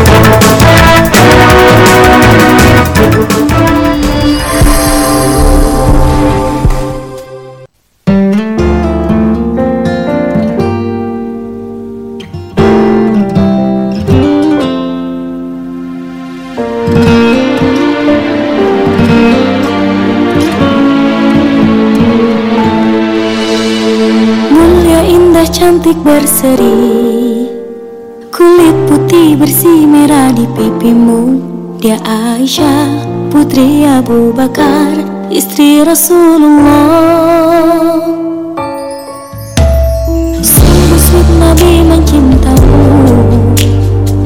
[26.22, 27.50] berseri.
[28.30, 31.42] Kulit putih bersih merah di pipimu.
[31.82, 35.02] Dia Aisyah putri Abu Bakar
[35.34, 36.86] Istri Rasulullah.
[40.46, 42.86] Sungguh sweet Nabi mencintamu.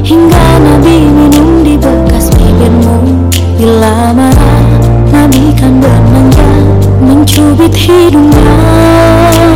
[0.04, 3.24] Hingga Nabi minum di bekas bibirmu.
[3.56, 4.68] Bila marah
[5.08, 6.52] Nabi kan bermanja
[7.00, 9.55] Mencubit hidungnya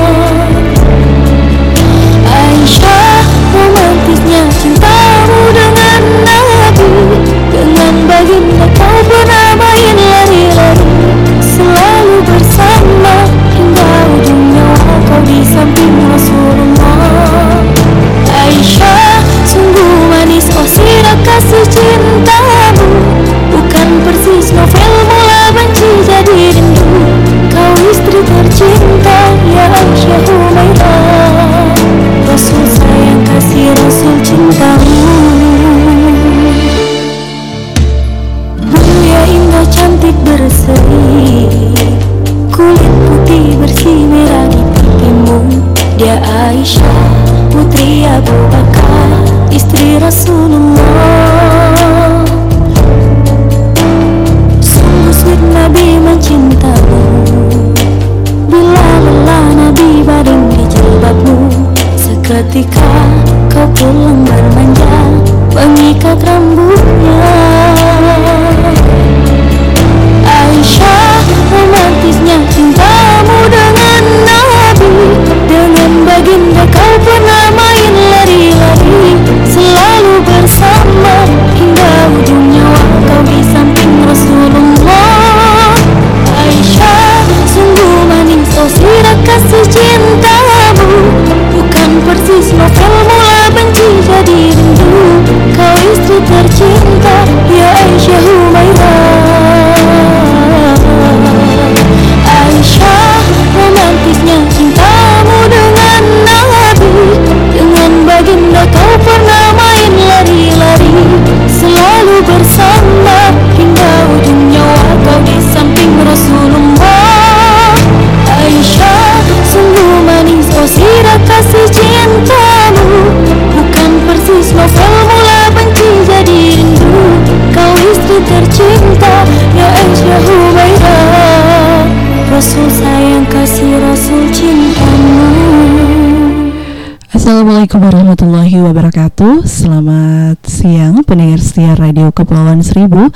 [137.71, 139.33] Assalamualaikum warahmatullahi wabarakatuh.
[139.47, 143.15] Selamat siang pendengar setia Radio Kepulauan Seribu.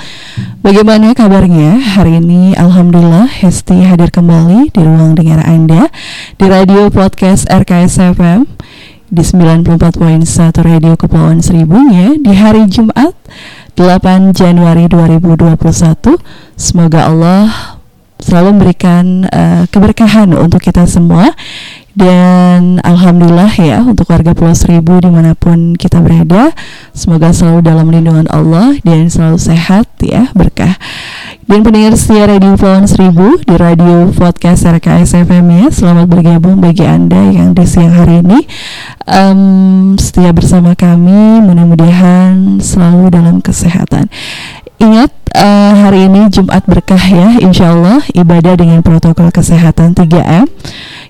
[0.63, 1.75] Bagaimana kabarnya?
[1.75, 5.91] Hari ini Alhamdulillah Hesti hadir kembali di ruang dengar Anda
[6.39, 8.47] Di Radio Podcast RKS FM
[9.11, 10.23] Di 94.1
[10.63, 13.11] Radio Kepulauan Seribu ya Di hari Jumat
[13.75, 15.51] 8 Januari 2021
[16.55, 17.75] Semoga Allah
[18.23, 21.35] selalu memberikan uh, keberkahan untuk kita semua
[21.95, 26.51] dan alhamdulillah ya untuk warga Pulau Seribu di mana pun kita berada
[26.91, 30.75] semoga selalu dalam lindungan Allah dan selalu sehat ya berkah.
[31.47, 36.83] Dan pendengar setia Radio Pulau Seribu di radio podcast RKS FM ya selamat bergabung bagi
[36.83, 38.43] anda yang di siang hari ini.
[39.07, 44.11] Um, setia bersama kami mudah-mudahan selalu dalam kesehatan.
[44.83, 50.51] Ingat uh, hari ini Jumat berkah ya Insya Allah ibadah dengan protokol kesehatan 3M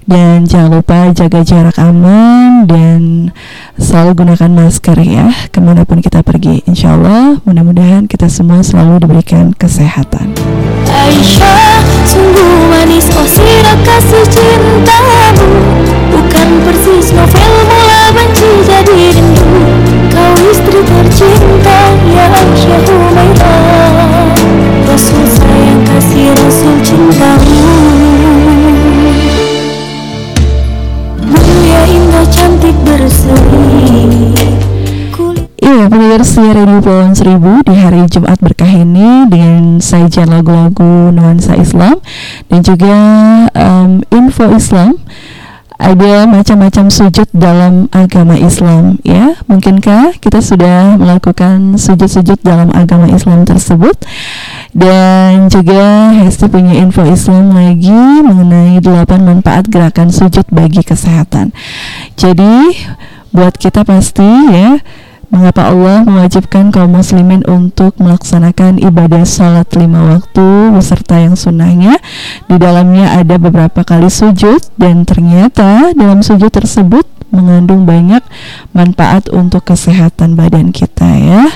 [0.06, 3.34] dan jangan lupa jaga jarak aman dan
[3.81, 6.62] selalu gunakan masker ya ke mana pun kita pergi.
[6.69, 10.38] Insya Allah mudah-mudahan kita semua selalu diberikan kesehatan.
[10.86, 15.50] Aisyah sungguh manis oh sirah kasih cintamu.
[16.13, 19.54] Bukan persis novel mula benci jadi rindu.
[20.13, 21.80] Kau istri tercinta
[22.13, 24.30] ya Aisyah Humairah.
[24.86, 28.05] Rasul sayang kasih Rasul cintamu
[32.65, 34.33] cantik berseri
[35.65, 35.89] Iya,
[36.21, 42.01] setia Radio Pulauan Seribu di hari Jumat berkah ini dengan sajian lagu-lagu nuansa Islam
[42.50, 42.95] dan juga
[43.53, 44.97] em, info Islam.
[45.75, 49.36] Ada macam-macam sujud dalam agama Islam ya.
[49.51, 54.00] Mungkinkah kita sudah melakukan sujud-sujud dalam agama Islam tersebut?
[54.72, 61.51] Dan juga Hesti punya info Islam lagi mengenai 8 manfaat gerakan sujud bagi kesehatan.
[62.16, 62.72] Jadi
[63.36, 64.80] buat kita pasti ya
[65.36, 72.00] Mengapa Allah mewajibkan kaum muslimin untuk melaksanakan ibadah sholat lima waktu beserta yang sunnahnya?
[72.48, 77.04] Di dalamnya ada beberapa kali sujud dan ternyata dalam sujud tersebut
[77.36, 78.24] mengandung banyak
[78.72, 81.52] manfaat untuk kesehatan badan kita ya.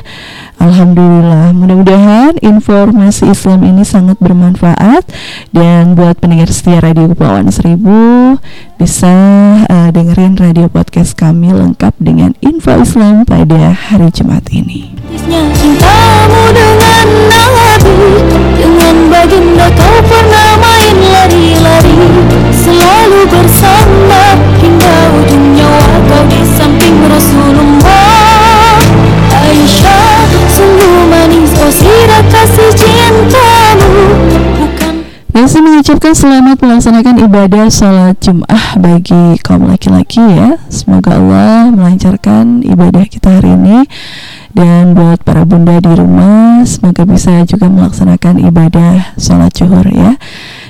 [0.60, 1.56] Alhamdulillah.
[1.56, 5.08] Mudah-mudahan informasi Islam ini sangat bermanfaat.
[5.56, 8.36] Dan buat pendengar setia Radio Kepulauan Seribu
[8.76, 9.12] bisa
[9.66, 15.00] eh, dengerin radio podcast kami lengkap dengan info Islam pada hari Jumat ini.
[15.10, 17.98] Cintamu dengan Nabi
[18.56, 21.98] Dengan baginda kau pernah main lari-lari
[22.54, 24.99] Selalu bersama hingga
[35.50, 40.62] Nasi mengucapkan selamat melaksanakan ibadah sholat Jum'ah bagi kaum laki-laki ya.
[40.70, 43.82] Semoga Allah melancarkan ibadah kita hari ini.
[44.54, 50.22] Dan buat para bunda di rumah Semoga bisa juga melaksanakan ibadah sholat zuhur ya.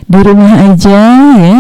[0.07, 1.03] Di rumah aja
[1.35, 1.59] ya.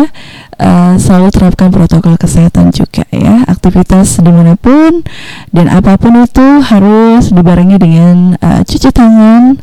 [0.55, 3.43] Eh, Selalu terapkan protokol kesehatan juga ya.
[3.51, 5.03] Aktivitas di mana pun
[5.51, 9.59] Dan apa pun itu harus dibarengi dengan eh, cuci tangan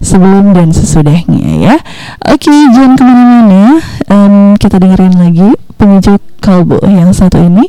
[0.00, 1.76] sebelum dan sesudahnya ya.
[2.26, 3.80] Oke, jangan ke mana-mana.
[4.08, 7.68] Em, kita dengerin lagi pengunjuk kalbu yang satu ini.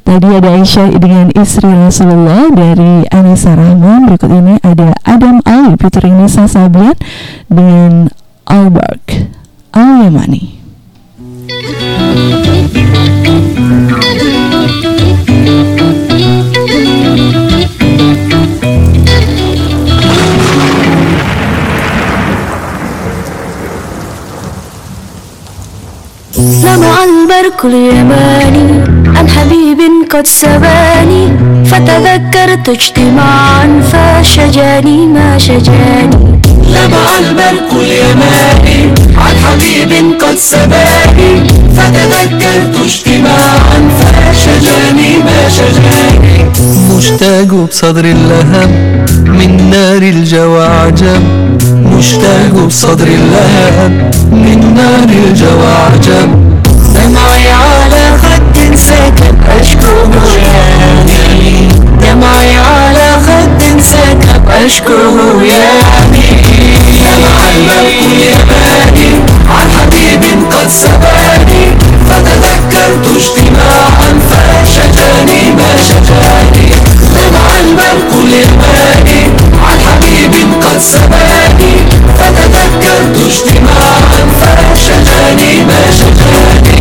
[0.00, 4.10] Tadi ada Aisyah dengan istri Rasulullah dari Anissa Rahman.
[4.10, 6.98] Berikut ini ada Adam Ali featuring Nisa Sabian
[7.46, 8.10] dengan
[8.48, 9.30] Alberg
[9.70, 10.58] Al-Yamani.
[26.40, 28.84] لمع البرق اليماني
[29.18, 29.78] عن حبيب
[30.10, 31.28] قد سباني
[31.64, 36.40] فتذكرت اجتماعا فشجاني ما شجاني.
[36.68, 46.50] لمع البرق اليماني عن حبيب قد سباني فتذكرت اجتماعا فشجاني ما شجاني
[46.96, 48.70] مشتاق بصدر اللهب
[49.26, 51.22] من نار الجوى عجب
[51.98, 56.50] مشتاق بصدر اللهب من نار الجوى عجب
[56.94, 61.68] دمعي على خد سكن أشكوه يامي
[62.02, 66.30] دمعي على خد سكن أشكوه يامي
[67.00, 69.10] دمع البرق اليماني
[69.50, 69.99] عن حبيب
[70.52, 71.64] قد سباني
[72.10, 76.68] فتذكرت اجتماعا فشجاني ما شجاني.
[77.14, 79.22] دمع البرق اليماني
[79.64, 81.74] عن حبيب قد سباني
[82.18, 86.80] فتذكرت اجتماعا فشجاني ما شجاني.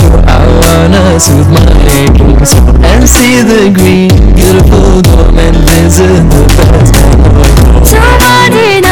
[0.00, 6.42] go, I wanna soothe my soul and see the green, beautiful dome and visit the
[6.56, 8.89] best memory.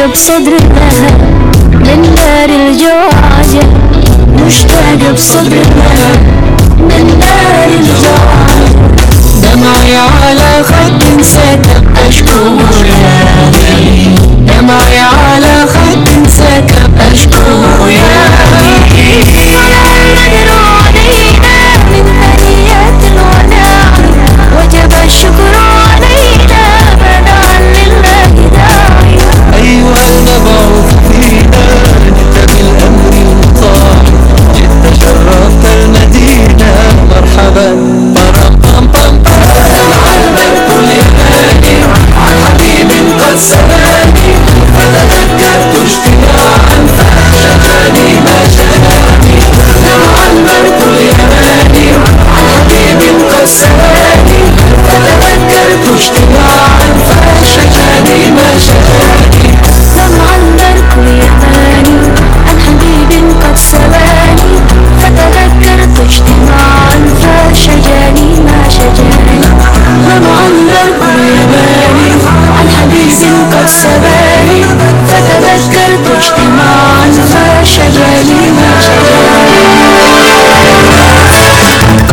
[0.00, 1.10] مشتاقة بصدر لها
[1.72, 3.66] من نار الجواجة
[4.46, 5.49] مشتاقة بصدر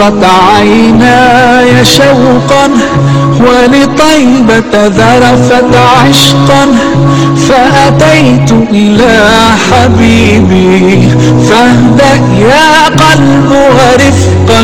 [0.00, 2.70] رقت عيناي شوقا
[3.40, 6.66] ولطيبة ذرفت عشقا.
[7.48, 9.18] فأتيت إلى
[9.70, 11.08] حبيبي
[11.50, 14.62] فاهدأ يا قلب ورفقا.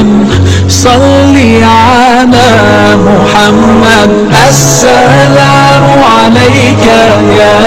[0.68, 2.50] صلي على
[2.96, 4.10] محمد
[4.48, 5.84] السلام
[6.18, 6.86] عليك
[7.38, 7.58] يا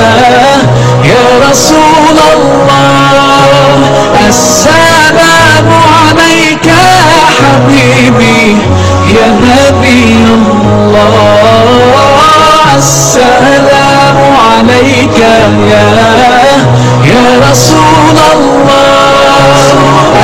[1.04, 4.19] يا رسول الله.
[4.30, 7.00] السلام عليك يا
[7.40, 8.58] حبيبي
[9.16, 11.56] يا نبي الله.
[12.78, 14.18] السلام
[14.50, 15.18] عليك
[15.72, 15.88] يا
[17.12, 19.78] يا رسول الله.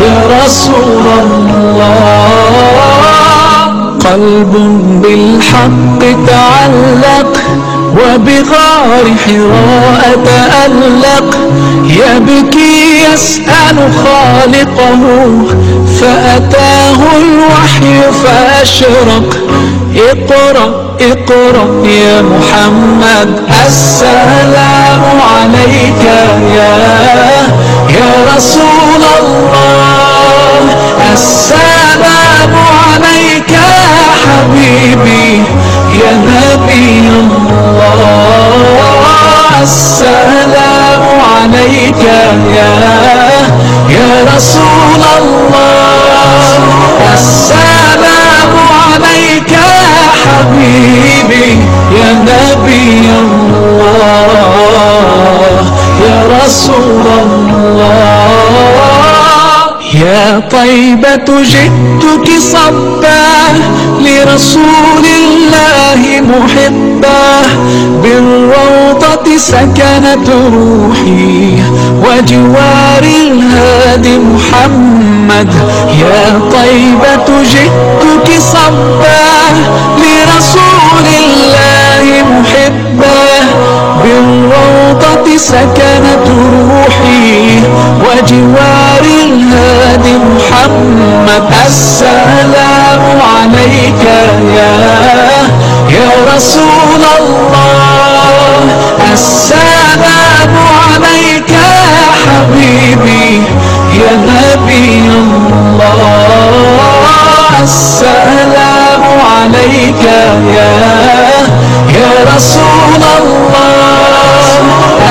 [0.04, 2.93] يا رسول الله.
[4.04, 4.52] قلب
[5.02, 7.32] بالحق تعلق
[7.92, 11.36] وبغار حراء تألق
[11.84, 15.02] يبكي يسأل خالقه
[16.00, 19.36] فأتاه الوحي فأشرق.
[19.96, 23.42] اقرأ اقرأ يا محمد.
[23.66, 25.02] السلام
[25.34, 26.04] عليك
[26.54, 26.74] يا
[27.88, 30.03] يا رسول الله.
[31.14, 33.82] السلام عليك يا
[34.26, 35.30] حبيبي
[36.00, 37.94] يا نبي الله.
[39.62, 41.02] السلام
[41.34, 42.02] عليك
[42.56, 42.74] يا
[43.96, 46.62] يا رسول الله.
[47.14, 48.52] السلام
[48.84, 49.84] عليك يا
[50.24, 51.50] حبيبي
[51.98, 52.88] يا نبي
[53.22, 53.94] الله.
[56.06, 58.93] يا رسول الله.
[59.94, 63.24] يا طيبة جئتك صبا
[64.00, 67.42] لرسول الله محبا.
[68.02, 71.62] بالروضة سكنت روحي
[72.02, 75.52] وجوار الهادي محمد.
[76.00, 79.24] يا طيبة جئتك صبا
[79.98, 83.23] لرسول الله محبا.
[84.02, 87.62] بالروضة سكنت روحي
[88.00, 91.44] وجوار الهادي محمد.
[91.66, 93.02] السلام
[93.36, 94.04] عليك
[94.56, 94.74] يا
[95.88, 98.54] يا رسول الله.
[99.12, 103.42] السلام عليك يا حبيبي
[104.00, 105.84] يا نبي الله.
[107.62, 109.02] السلام
[109.36, 110.02] عليك
[110.56, 110.72] يا
[111.94, 114.54] يا رسول الله.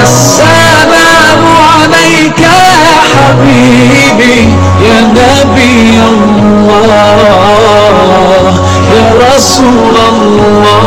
[0.04, 1.42] السلام
[1.74, 4.40] عليك يا حبيبي
[4.82, 6.94] يا نبي الله
[8.94, 10.84] يا رسول الله.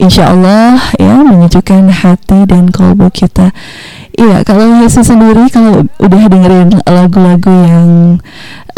[0.00, 3.52] Insya Allah ya menyejukkan hati dan kalbu kita.
[4.16, 8.16] Iya kalau Hesi sendiri kalau udah dengerin lagu-lagu yang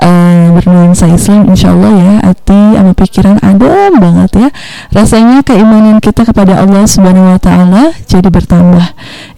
[0.03, 4.49] uh, bernuansa Islam Insya Allah ya hati sama pikiran adem banget ya.
[4.91, 8.83] Rasanya keimanan kita kepada Allah Subhanahu Wa Taala jadi bertambah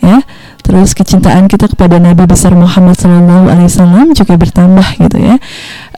[0.00, 0.24] ya
[0.62, 5.36] terus kecintaan kita kepada Nabi besar Muhammad SAW juga bertambah gitu ya.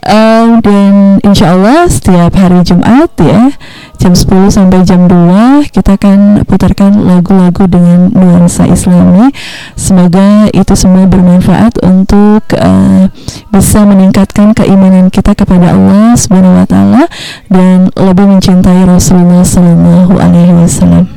[0.03, 3.55] Um, dan insya Allah setiap hari Jumat ya
[4.03, 9.31] jam 10 sampai jam 2 kita akan putarkan lagu-lagu dengan nuansa islami.
[9.79, 13.07] Semoga itu semua bermanfaat untuk uh,
[13.55, 17.03] bisa meningkatkan keimanan kita kepada Allah Subhanahu wa taala
[17.47, 21.07] dan lebih mencintai Rasulullah Sallallahu alaihi wasallam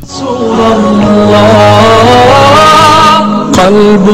[3.59, 4.07] قلب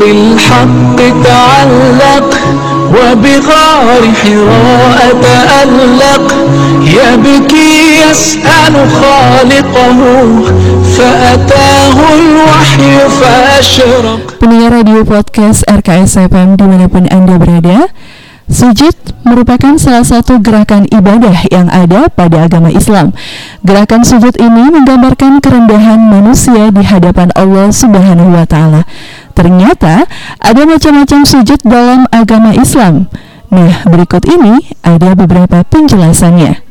[0.00, 2.30] بالحق تعلق
[2.90, 6.26] وبغار حراء تألق.
[6.84, 10.00] يبكي يسأل خالقه
[10.96, 14.20] فأتاه الوحي فأشرق.
[14.70, 17.90] Radio podcast RKS FM dimanapun Anda berada.
[18.50, 23.14] Sujud merupakan salah satu gerakan ibadah yang ada pada agama Islam.
[23.62, 28.82] Gerakan sujud ini menggambarkan kerendahan manusia di hadapan Allah Subhanahu wa taala.
[29.38, 30.02] Ternyata
[30.42, 33.06] ada macam-macam sujud dalam agama Islam.
[33.54, 36.66] Nah, berikut ini ada beberapa penjelasannya.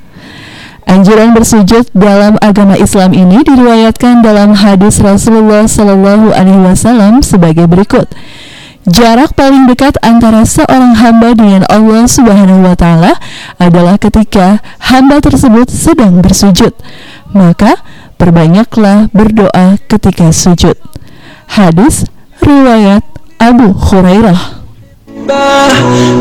[0.84, 8.10] Anjuran bersujud dalam agama Islam ini diriwayatkan dalam hadis Rasulullah Shallallahu Alaihi Wasallam sebagai berikut.
[8.89, 13.17] Jarak paling dekat antara seorang hamba dengan Allah Subhanahu wa taala
[13.57, 14.61] adalah ketika
[14.93, 16.77] hamba tersebut sedang bersujud.
[17.33, 17.81] Maka
[18.21, 20.77] perbanyaklah berdoa ketika sujud.
[21.49, 22.05] Hadis
[22.45, 23.05] riwayat
[23.41, 24.65] Abu Hurairah.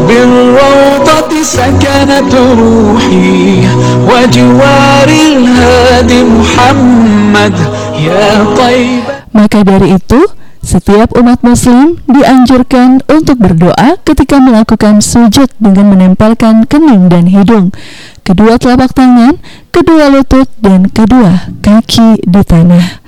[0.07, 3.67] بالروضة سكنت روحي
[4.07, 7.55] وجوار الهادي محمد
[7.99, 10.21] يا طيب Maka dari itu,
[10.68, 17.72] setiap umat muslim dianjurkan untuk berdoa ketika melakukan sujud dengan menempelkan kening dan hidung,
[18.20, 19.40] kedua telapak tangan,
[19.72, 23.00] kedua lutut, dan kedua kaki di tanah.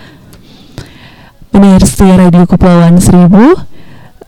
[1.84, 3.52] Setia Radio Kepulauan Seribu,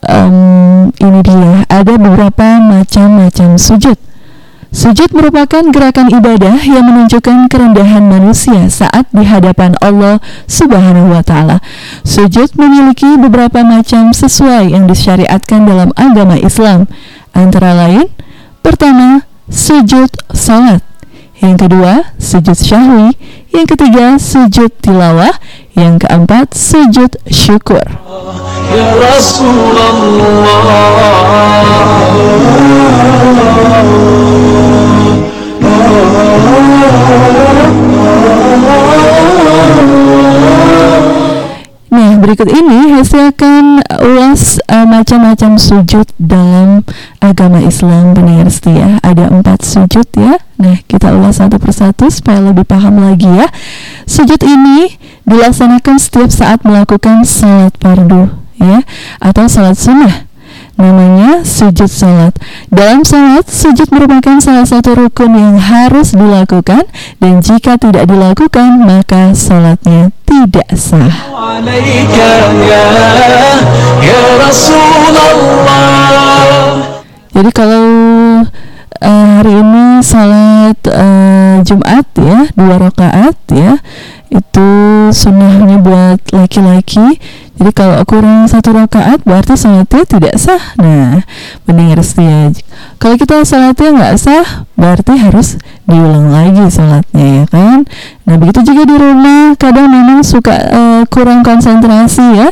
[0.05, 3.97] um, ini dia ada beberapa macam-macam sujud.
[4.73, 10.17] Sujud merupakan gerakan ibadah yang menunjukkan kerendahan manusia saat di hadapan Allah
[10.49, 11.61] Subhanahu wa taala.
[12.01, 16.89] Sujud memiliki beberapa macam sesuai yang disyariatkan dalam agama Islam,
[17.37, 18.09] antara lain
[18.65, 20.81] pertama sujud salat,
[21.37, 23.13] yang kedua sujud syahwi,
[23.53, 25.37] yang ketiga sujud tilawah,
[25.77, 27.85] yang keempat sujud syukur.
[28.73, 30.43] Ya Rasulullah.
[41.93, 46.81] Nah, berikut ini Hesti akan ulas uh, macam-macam sujud dalam
[47.21, 48.97] agama Islam pendengar setia.
[49.05, 50.41] Ada empat sujud ya.
[50.57, 53.45] Nah, kita ulas satu persatu supaya lebih paham lagi ya.
[54.09, 54.97] Sujud ini
[55.29, 58.81] dilaksanakan setiap saat melakukan salat fardu ya
[59.21, 60.32] atau salat sunnah
[60.75, 62.33] namanya sujud salat.
[62.73, 66.89] Dalam salat, sujud merupakan salah satu rukun yang harus dilakukan
[67.21, 71.13] dan jika tidak dilakukan maka salatnya tidak sah.
[71.63, 72.81] Ya,
[74.01, 74.49] ya
[77.33, 77.85] Jadi kalau
[79.03, 83.81] uh, hari ini salat uh, Jumat ya dua rakaat ya
[84.33, 84.69] itu
[85.13, 87.21] sunnahnya buat laki-laki
[87.53, 90.73] jadi kalau kurang satu rakaat berarti salatnya tidak sah.
[90.81, 91.21] Nah
[91.69, 92.49] pendengar setia
[92.97, 97.85] kalau kita salatnya nggak sah berarti harus diulang lagi salatnya ya kan?
[98.25, 102.49] Nah begitu juga di rumah kadang memang suka eh, kurang konsentrasi ya.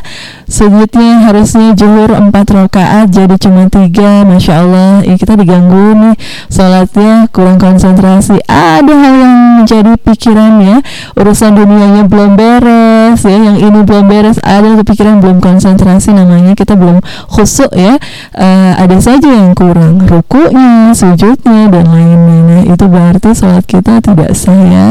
[0.52, 5.00] Sujudnya harusnya zuhur empat rakaat jadi cuma tiga masya Allah.
[5.02, 6.16] Ya kita diganggu nih
[6.52, 8.38] salatnya kurang konsentrasi.
[8.46, 10.78] Ada hal yang menjadi pikiran ya.
[11.16, 13.38] Urusan dunianya belum beres ya.
[13.40, 17.00] Yang ini belum beres ada pikiran belum konsentrasi namanya kita belum
[17.32, 17.96] khusuk ya.
[18.36, 22.68] Uh, ada saja yang kurang rukunya sujudnya dan lain-lainnya.
[22.68, 24.88] Itu berarti sholat kita tidak sah ya.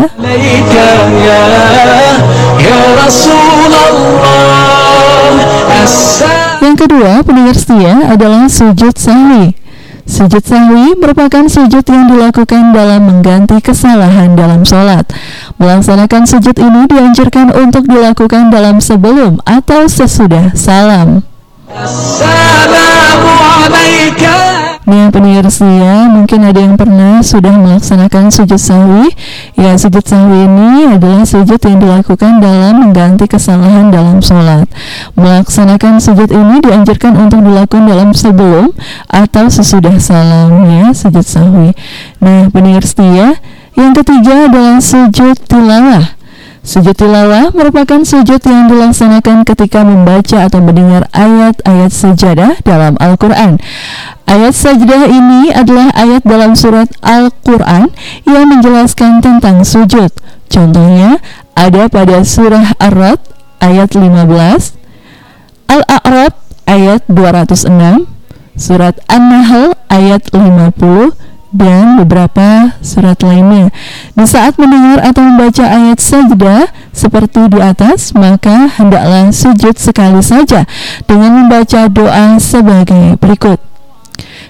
[6.61, 9.53] Yang kedua pendengar setia adalah sujud sahwi.
[10.11, 15.07] Sujud sahwi merupakan sujud yang dilakukan dalam mengganti kesalahan dalam sholat.
[15.63, 21.23] Melaksanakan sujud ini dianjurkan untuk dilakukan dalam sebelum atau sesudah salam.
[21.71, 24.50] Assalamualaikum.
[24.89, 25.13] Nah
[25.51, 29.13] setia mungkin ada yang pernah sudah melaksanakan sujud sahwi.
[29.59, 34.71] Ya sujud sahwi ini adalah sujud yang dilakukan dalam mengganti kesalahan dalam sholat.
[35.19, 38.73] Melaksanakan sujud ini dianjurkan untuk dilakukan dalam sebelum
[39.11, 41.75] atau sesudah salam ya sujud sahwi.
[42.23, 43.37] Nah pendengar setia
[43.75, 46.20] yang ketiga adalah sujud tilawah
[46.61, 53.57] Sujud tilawah merupakan sujud yang dilaksanakan ketika membaca atau mendengar ayat-ayat sejadah dalam Al-Quran.
[54.29, 57.89] Ayat sajdah ini adalah ayat dalam surat Al-Quran
[58.29, 60.13] yang menjelaskan tentang sujud.
[60.53, 61.17] Contohnya
[61.57, 63.25] ada pada surah Ar-Rad
[63.65, 64.77] ayat 15,
[65.65, 66.35] Al-A'raf
[66.69, 68.05] ayat 206,
[68.61, 71.17] surat An-Nahl ayat 50,
[71.51, 73.75] dan beberapa surat lainnya.
[74.15, 80.67] Di saat mendengar atau membaca ayat sajdah seperti di atas, maka hendaklah sujud sekali saja
[81.11, 83.59] dengan membaca doa sebagai berikut.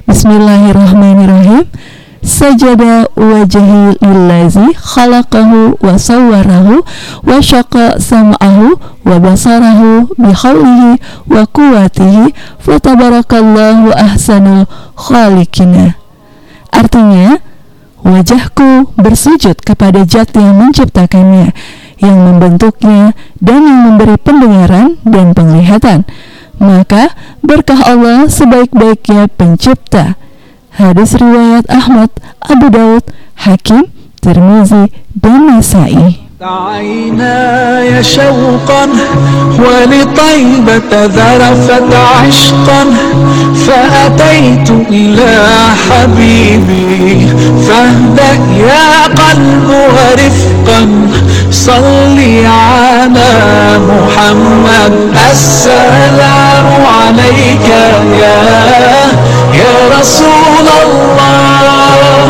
[0.05, 1.65] Bismillahirrahmanirrahim.
[2.21, 6.85] Sajada wajhi lillazi khalaqahu wa sawwarahu
[7.25, 8.77] wa syaqa sam'ahu
[9.09, 11.01] wa basarahu bihaulihi
[11.33, 14.69] wa kuwatihi fatabarakallahu ahsanul
[15.01, 15.97] khaliqina
[16.71, 17.39] Artinya,
[18.01, 21.53] wajahku bersujud kepada Zat yang menciptakannya,
[22.01, 26.09] yang membentuknya, dan yang memberi pendengaran dan penglihatan.
[26.61, 30.17] Maka berkah Allah sebaik-baiknya pencipta.
[30.77, 33.05] Hadis riwayat Ahmad, Abu Daud,
[33.43, 33.89] Hakim,
[34.21, 36.30] Tirmizi, dan Nasai.
[36.42, 38.88] عيناي شوقا
[39.59, 42.85] ولطيبة ذرفت عشقا
[43.66, 45.44] فأتيت إلى
[45.90, 47.26] حبيبي
[47.68, 51.09] فاهدأ يا قلب ورفقا
[51.50, 53.33] صلي على
[53.79, 54.92] محمد
[55.31, 57.68] السلام عليك
[58.20, 58.42] يا
[59.55, 62.29] يا رسول الله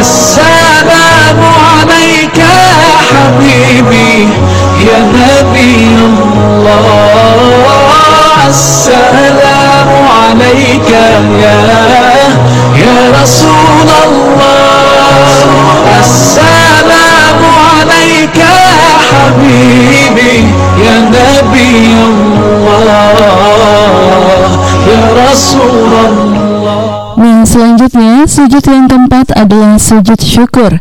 [0.00, 2.42] السلام عليك
[3.11, 4.29] حبيبي
[4.87, 7.37] يا نبي الله
[8.47, 9.89] السلام
[10.21, 10.89] عليك
[11.43, 11.57] يا
[12.77, 15.47] يا رسول الله
[15.99, 20.37] السلام عليك يا حبيبي
[20.85, 21.75] يا نبي
[22.75, 23.13] الله
[24.87, 26.37] يا رسول الله
[27.17, 30.77] Nah, selanjutnya sujud yang keempat adalah sujud syukur.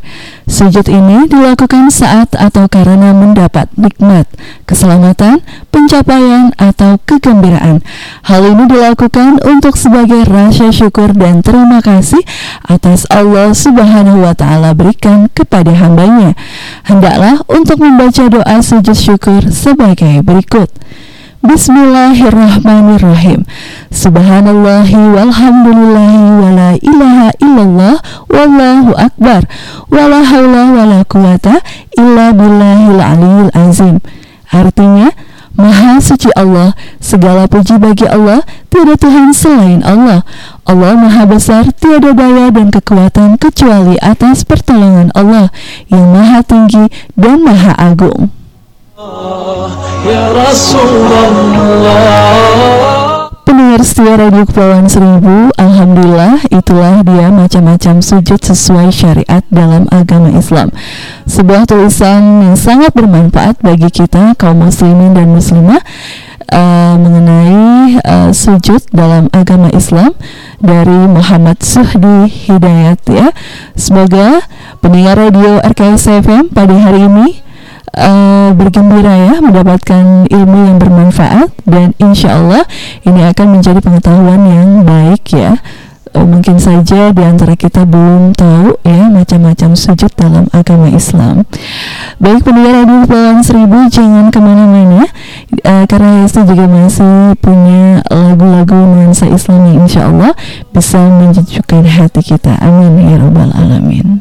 [0.50, 4.26] Sujud ini dilakukan saat atau karena mendapat nikmat,
[4.66, 7.86] keselamatan, pencapaian, atau kegembiraan.
[8.26, 12.22] Hal ini dilakukan untuk sebagai rasa syukur dan terima kasih
[12.66, 16.34] atas Allah Subhanahu wa Ta'ala berikan kepada hambanya.
[16.90, 20.70] Hendaklah untuk membaca doa sujud syukur sebagai berikut.
[21.42, 23.50] Bismillahirrahmanirrahim.
[23.90, 27.98] Subhanallahi walhamdulillahi wala ilaha illallah
[28.30, 29.50] Wallahu akbar.
[29.90, 31.66] Wala hawla wala quwata
[31.98, 33.98] illa billahil aliyil azim.
[34.54, 35.10] Artinya
[35.58, 40.22] Maha suci Allah Segala puji bagi Allah Tiada Tuhan selain Allah.
[40.70, 45.50] Allah maha besar Tiada daya dan kekuatan Kecuali atas pertolongan Allah
[45.90, 46.86] Yang maha tinggi
[47.18, 48.41] dan maha agung
[50.06, 51.34] Ya Rasulullah
[53.42, 60.70] Pendengar setia Radio Kepulauan Seribu, Alhamdulillah itulah dia macam-macam sujud sesuai syariat dalam agama Islam
[61.26, 65.82] Sebuah tulisan yang sangat bermanfaat bagi kita kaum muslimin dan muslimah
[66.54, 70.14] uh, mengenai uh, sujud dalam agama Islam
[70.62, 73.34] dari Muhammad Suhdi Hidayat ya.
[73.74, 74.46] Semoga
[74.78, 77.50] pendengar radio RKS FM pada hari ini
[77.98, 82.64] uh, bergembira ya mendapatkan ilmu yang bermanfaat dan insya Allah
[83.04, 85.60] ini akan menjadi pengetahuan yang baik ya.
[86.12, 91.48] Uh, mungkin saja di antara kita belum tahu ya macam-macam sujud dalam agama Islam.
[92.20, 95.08] Baik pendengar di Pulau Seribu jangan ke mana-mana.
[95.64, 100.36] Uh, karena Yesus juga masih punya lagu-lagu nuansa Islam yang insya Allah
[100.76, 102.60] bisa menjujukkan hati kita.
[102.60, 104.20] Amin ya robbal alamin.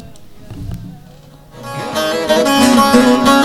[2.91, 3.40] Thank you.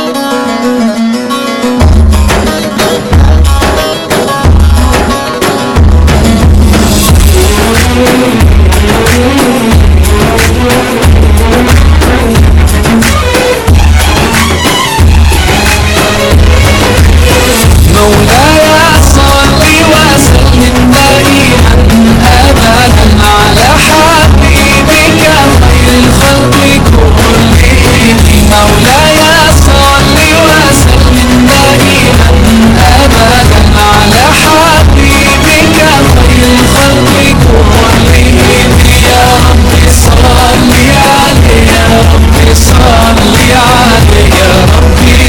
[42.87, 45.21] صلي عليه يا ربي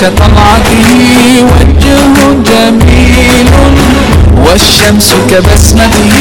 [0.00, 1.96] كطلعته وجه
[2.48, 3.46] جميل
[4.46, 6.12] والشمس كبسمته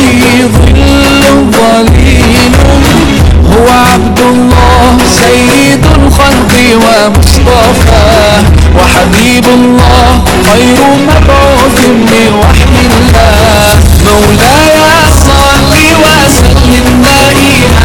[0.53, 3.16] ظل ظليل.
[3.57, 8.43] هو عبد الله سيد الخلق ومصطفاه
[8.77, 13.79] وحبيب الله خير مبعوث من وحي الله.
[14.05, 14.77] مولاي
[15.25, 17.83] صل وسلم دائما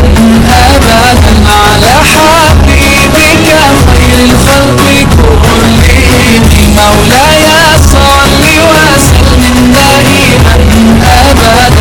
[0.68, 3.48] ابدا على حبيبك
[3.86, 4.82] خير الخلق
[5.42, 6.42] كلهم.
[6.76, 7.44] مولاي
[7.92, 10.54] صل وسلم دائما
[11.30, 11.71] ابدا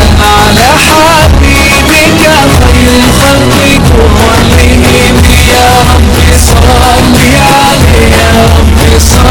[8.32, 9.00] يا رب.
[9.00, 9.24] صل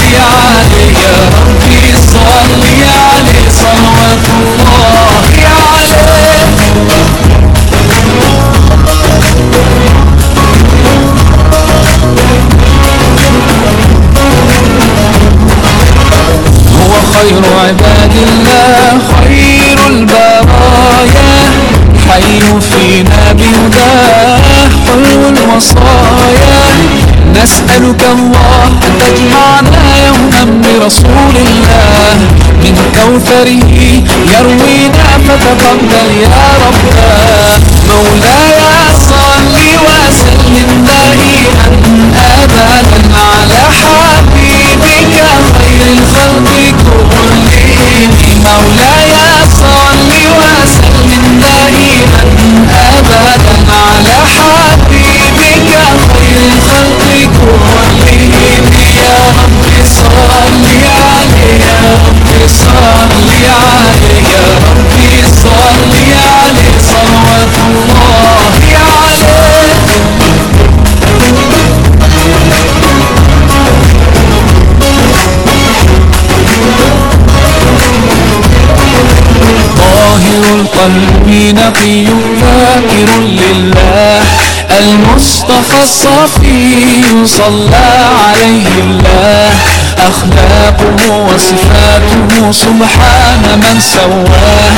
[0.00, 1.62] عليه يا رب
[2.12, 5.22] صل عليه صلوات الله
[5.72, 6.50] عليه
[16.80, 21.50] هو خير عباد الله خير البرايا
[22.08, 24.40] حي فينا بهداه
[24.86, 26.60] حلو الوصايا
[27.34, 32.16] نسألك الله أن تجمعنا يوما برسول الله.
[32.62, 33.64] من كوثره
[34.34, 37.10] يروينا فتقبل يا ربنا
[37.88, 38.54] مولاي
[39.08, 41.66] صل وسلم دائما
[42.42, 42.80] أبدا
[43.16, 45.14] على حبيبك
[45.58, 46.50] خير الخلق
[47.10, 48.10] كلهم.
[48.44, 49.14] مولاي
[49.60, 52.22] صل وسلم دائما
[52.98, 53.36] أبدا
[53.72, 55.09] على حبيبك
[57.36, 58.64] كلهم
[58.96, 65.94] يا صل عليه يا صل عليه يا صل
[66.26, 68.40] عليه صلوات الله
[68.76, 69.70] عليه
[79.78, 82.04] طاهر القلب نقي
[82.40, 84.29] ذاكر لله.
[84.80, 87.76] المصطفى الصفي صلى
[88.24, 89.50] عليه الله.
[89.98, 94.70] أخلاقه وصفاته سبحان من سواه.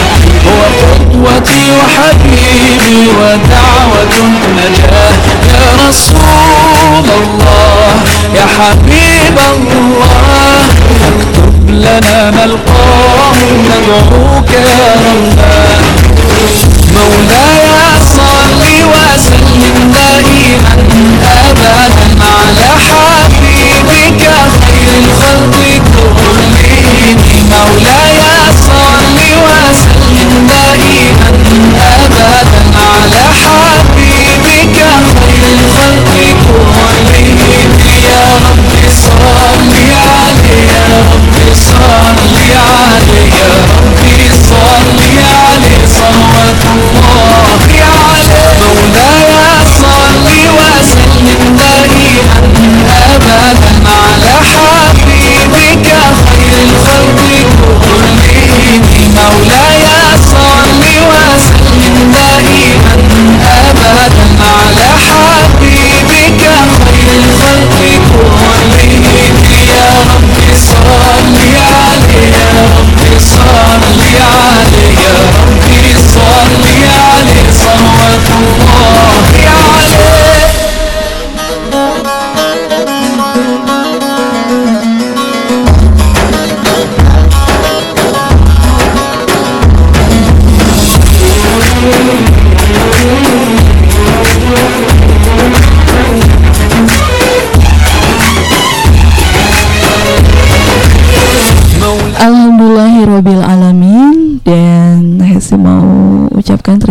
[0.47, 0.63] هو
[0.95, 5.13] قدوتي وحبيبي ودعوة النجاة
[5.55, 7.95] يا رسول الله
[8.35, 10.67] يا حبيب الله
[11.07, 13.35] اكتب لنا نلقاه
[13.65, 15.53] ندعوك يا ربنا
[16.95, 17.92] مولاي
[18.93, 20.75] وسلم دائما
[21.25, 21.79] ابدا
[22.21, 24.23] على حبيبك
[24.63, 25.57] خير الخلق
[25.95, 26.53] كلهم.
[27.51, 28.19] مولاي
[28.67, 31.31] صل وسلم دائما
[31.95, 32.45] ابدا
[32.77, 34.77] على حبيبك
[35.21, 36.11] خير الخلق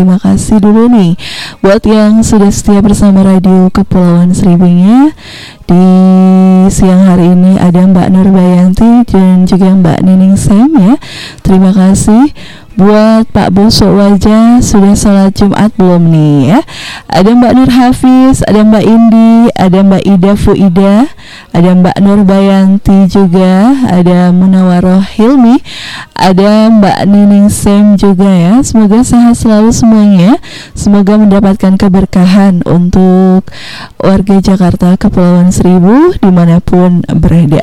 [0.02, 1.14] terima kasih dulu nih.
[1.62, 5.14] Buat yang sudah setia bersama radio Kepulauan Seribunya
[5.72, 5.88] di
[6.68, 11.00] siang hari ini ada Mbak Nurbayanti dan juga Mbak Nining Sam ya.
[11.40, 12.36] Terima kasih
[12.76, 16.60] buat Pak Bosok Wajah sudah sholat Jumat belum nih ya.
[17.08, 20.96] Ada Mbak Nur Hafiz ada Mbak Indi ada Mbak Ida Fuida
[21.52, 25.60] ada Mbak Nur Bayanti juga ada Munawaroh Hilmi
[26.22, 28.62] ada Mbak Nining Sem juga ya.
[28.62, 30.38] Semoga sehat selalu semuanya.
[30.78, 33.50] Semoga mendapatkan keberkahan untuk
[33.98, 37.62] warga Jakarta Kepulauan Seribu dimanapun berada.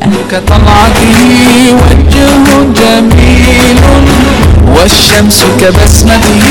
[4.68, 6.44] والشمس كبسمته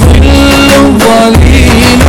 [0.00, 0.28] ظل
[1.00, 2.00] ظليل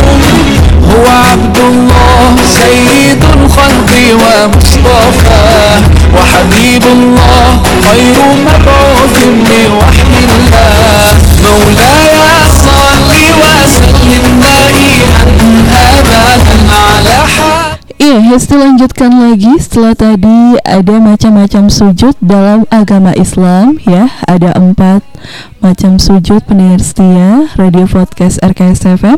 [0.91, 5.82] هو عبد الله سيد الخلق ومصطفى
[6.34, 8.17] حبيب الله خير
[8.48, 9.17] مبعوث
[9.48, 12.08] بوحي الله مولاي
[12.65, 15.24] صل وسلم دائما
[15.89, 17.44] أبدا على حبيب
[17.95, 19.55] Iya, Hesti lanjutkan lagi.
[19.55, 24.12] Setelah tadi ada macam-macam sujud dalam agama Islam ya.
[24.27, 24.99] Ada empat
[25.63, 29.17] macam sujud pendengar setia Radio Podcast RKS FM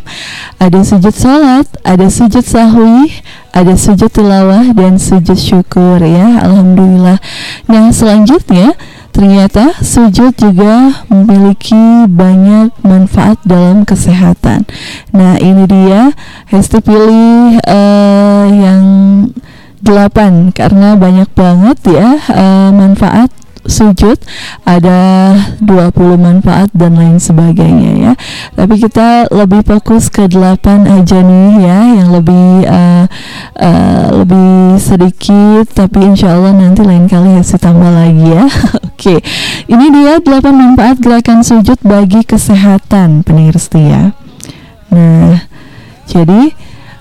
[0.61, 3.17] Ada sujud salat, ada sujud sahwi,
[3.49, 6.45] ada sujud tilawah dan sujud syukur ya.
[6.45, 7.17] Alhamdulillah.
[7.65, 8.77] Nah selanjutnya
[9.17, 14.69] Ternyata sujud juga memiliki banyak manfaat dalam kesehatan.
[15.09, 16.13] Nah ini dia
[16.45, 18.85] Hesti pilih eh, yang
[19.81, 23.33] delapan karena banyak banget ya eh, manfaat
[23.67, 24.17] sujud
[24.63, 24.99] ada
[25.61, 28.13] 20 manfaat dan lain sebagainya ya.
[28.55, 33.05] Tapi kita lebih fokus ke 8 aja nih ya yang lebih uh,
[33.59, 38.45] uh, lebih sedikit tapi insya Allah nanti lain kali harus ditambah lagi ya.
[38.89, 39.21] Oke
[39.67, 44.15] ini dia 8 manfaat gerakan sujud bagi kesehatan pendengar setia
[44.87, 45.43] nah
[46.07, 46.55] jadi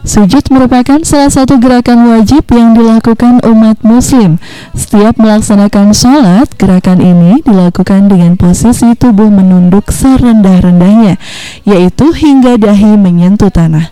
[0.07, 4.39] Sujud merupakan salah satu gerakan wajib yang dilakukan umat muslim.
[4.71, 11.19] Setiap melaksanakan sholat, gerakan ini dilakukan dengan posisi tubuh menunduk serendah-rendahnya,
[11.67, 13.91] yaitu hingga dahi menyentuh tanah.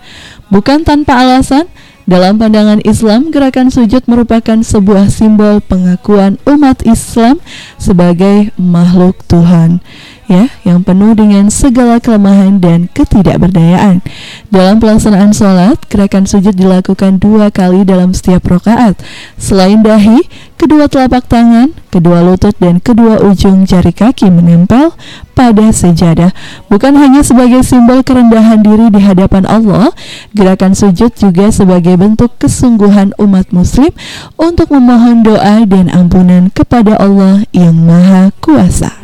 [0.54, 1.66] Bukan tanpa alasan,
[2.06, 7.42] dalam pandangan Islam, gerakan sujud merupakan sebuah simbol pengakuan umat Islam
[7.74, 9.82] sebagai makhluk Tuhan
[10.26, 14.00] ya, yang penuh dengan segala kelemahan dan ketidakberdayaan.
[14.48, 18.96] Dalam pelaksanaan sholat, gerakan sujud dilakukan dua kali dalam setiap rokaat.
[19.36, 24.96] Selain dahi, kedua telapak tangan, kedua lutut, dan kedua ujung jari kaki menempel
[25.34, 26.30] pada sejadah.
[26.70, 29.90] Bukan hanya sebagai simbol kerendahan diri di hadapan Allah,
[30.32, 33.90] gerakan sujud juga sebagai bentuk kesungguhan umat muslim
[34.38, 38.94] untuk memohon doa dan ampunan kepada Allah yang Maha Kuasa.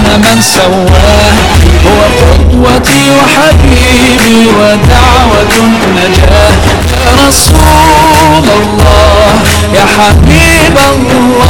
[0.00, 1.36] سبحان من سواه
[1.84, 6.64] هو قدوتي وحبيبي ودعوة النجاة
[7.04, 9.32] يا رسول الله
[9.76, 11.44] يا حبيب الله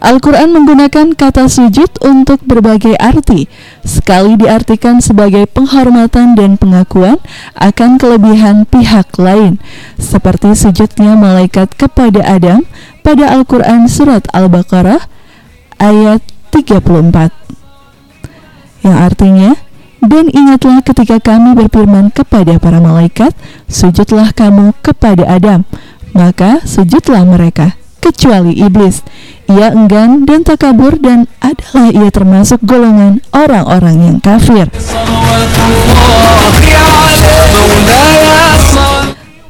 [0.00, 3.52] Al-Quran menggunakan kata sujud untuk berbagai arti.
[3.84, 7.20] Sekali diartikan sebagai penghormatan dan pengakuan
[7.52, 9.60] akan kelebihan pihak lain,
[10.00, 12.64] seperti sujudnya malaikat kepada Adam
[13.04, 15.04] pada Al-Quran Surat Al-Baqarah
[15.76, 17.43] ayat 34.
[18.85, 19.57] yang artinya,
[20.05, 23.33] dan ingatlah ketika kami berfirman kepada para malaikat,
[23.65, 25.65] sujudlah kamu kepada Adam,
[26.13, 29.01] maka sujudlah mereka, kecuali iblis.
[29.49, 34.69] Ia enggan dan takabur dan adalah ia termasuk golongan orang-orang yang kafir.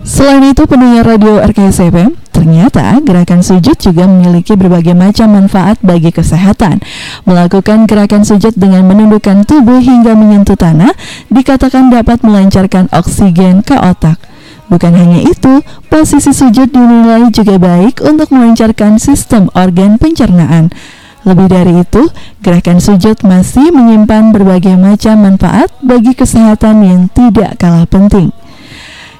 [0.07, 2.15] Selain itu pendengar radio RKSFM,
[2.45, 6.77] ternyata gerakan sujud juga memiliki berbagai macam manfaat bagi kesehatan.
[7.25, 10.93] Melakukan gerakan sujud dengan menundukkan tubuh hingga menyentuh tanah
[11.33, 14.21] dikatakan dapat melancarkan oksigen ke otak.
[14.69, 20.69] Bukan hanya itu, posisi sujud dinilai juga baik untuk melancarkan sistem organ pencernaan.
[21.25, 22.05] Lebih dari itu,
[22.45, 28.29] gerakan sujud masih menyimpan berbagai macam manfaat bagi kesehatan yang tidak kalah penting.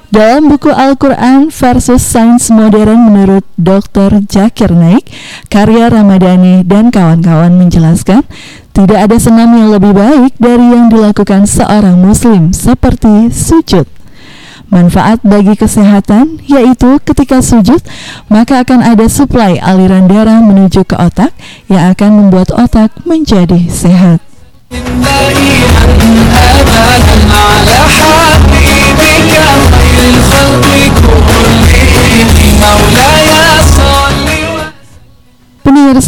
[0.06, 4.22] Dalam buku Al-Quran versus Sains Modern menurut Dr.
[4.22, 5.02] Jakir Naik,
[5.50, 8.22] karya Ramadhani dan kawan-kawan menjelaskan,
[8.70, 13.90] tidak ada senam yang lebih baik dari yang dilakukan seorang muslim seperti sujud.
[14.70, 17.78] Manfaat bagi kesehatan yaitu ketika sujud
[18.26, 21.30] maka akan ada suplai aliran darah menuju ke otak
[21.70, 24.22] yang akan membuat otak menjadi sehat.
[35.66, 35.98] Pendengar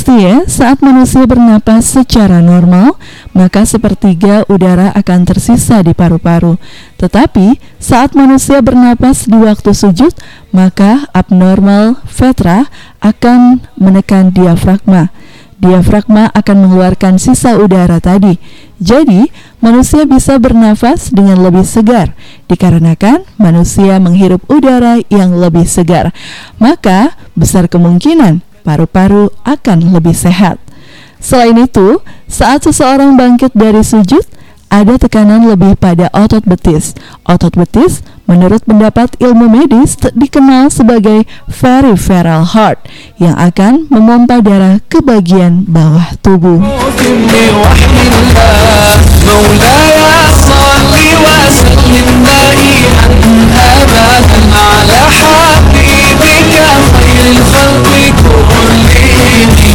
[0.46, 2.98] saat manusia bernapas secara normal,
[3.30, 6.58] maka sepertiga udara akan tersisa di paru-paru.
[7.00, 10.12] Tetapi, saat manusia bernapas di waktu sujud,
[10.50, 12.66] maka abnormal vetra
[12.98, 15.10] akan menekan diafragma.
[15.58, 18.38] Diafragma akan mengeluarkan sisa udara tadi.
[18.78, 19.26] Jadi,
[19.58, 22.14] manusia bisa bernafas dengan lebih segar
[22.46, 26.14] dikarenakan manusia menghirup udara yang lebih segar.
[26.62, 30.62] Maka, besar kemungkinan paru-paru akan lebih sehat.
[31.18, 31.98] Selain itu,
[32.30, 34.22] saat seseorang bangkit dari sujud,
[34.73, 36.97] ada tekanan lebih pada otot betis.
[37.29, 42.81] Otot betis, menurut pendapat ilmu medis, te- dikenal sebagai peripheral heart
[43.21, 46.57] yang akan memompa darah ke bagian bawah tubuh.
[47.03, 48.97] بوحي الله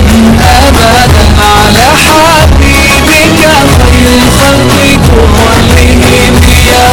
[0.67, 3.41] أبدا على حبيبك
[3.79, 4.73] خير الخلق
[5.07, 6.35] كلهم
[6.67, 6.89] يا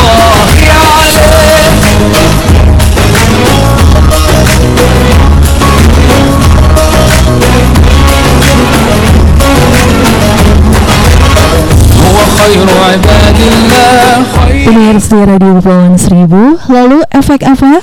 [14.85, 16.61] Pers di Radio Kepulauan Seribu.
[16.69, 17.81] Lalu efek apa?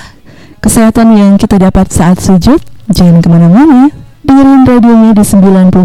[0.61, 2.61] Kesehatan yang kita dapat saat sujud?
[2.93, 3.89] Jangan ke mana-mana.
[4.21, 4.61] Dengerin
[5.01, 5.81] Mi di 94.1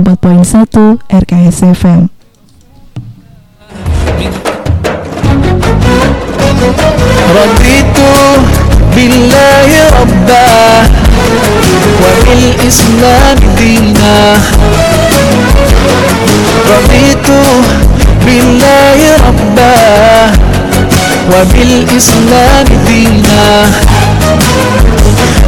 [1.08, 2.12] RKS FM
[7.32, 8.12] Rabbitu
[8.92, 10.48] billahi rabba
[11.96, 14.36] Wa bil islam dina
[16.60, 17.40] Raditu
[18.20, 20.45] billahi rabba
[21.32, 23.70] وبالإسلام دينا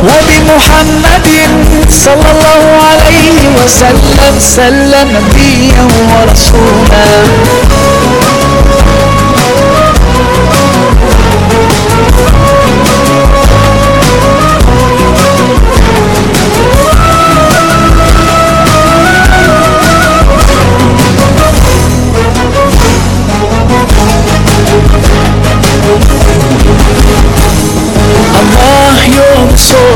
[0.09, 1.29] وبمحمد
[1.91, 7.09] صلى الله عليه وسلم سلم نبيا ورسولا.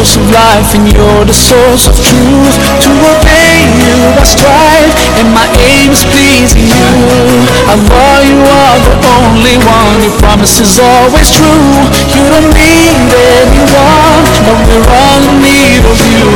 [0.03, 2.57] source of life and you're the source of truth.
[2.82, 4.90] To obey you I strive
[5.22, 6.90] and my aim is pleasing you.
[7.70, 11.86] I love you are the only one, your promise is always true.
[12.18, 16.26] You don't need anyone, but we're all in need of you.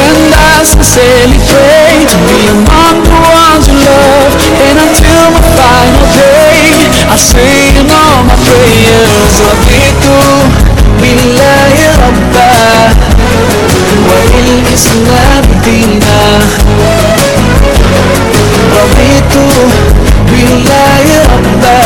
[0.00, 4.32] And I sincerely pray to be among the ones you love
[4.64, 9.32] And until my final day, I say in all my prayers.
[9.44, 12.50] Love you, we love بالله ربا.
[15.64, 16.20] دينا.
[18.76, 19.34] رضيت
[20.30, 21.80] بالله ربا.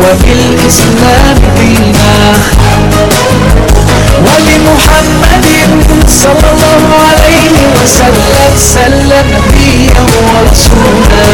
[0.00, 2.14] وبالإسلام دينا.
[4.26, 5.46] ولمحمد
[6.08, 11.24] صلى الله عليه وسلم سلم نبيا ورسولا.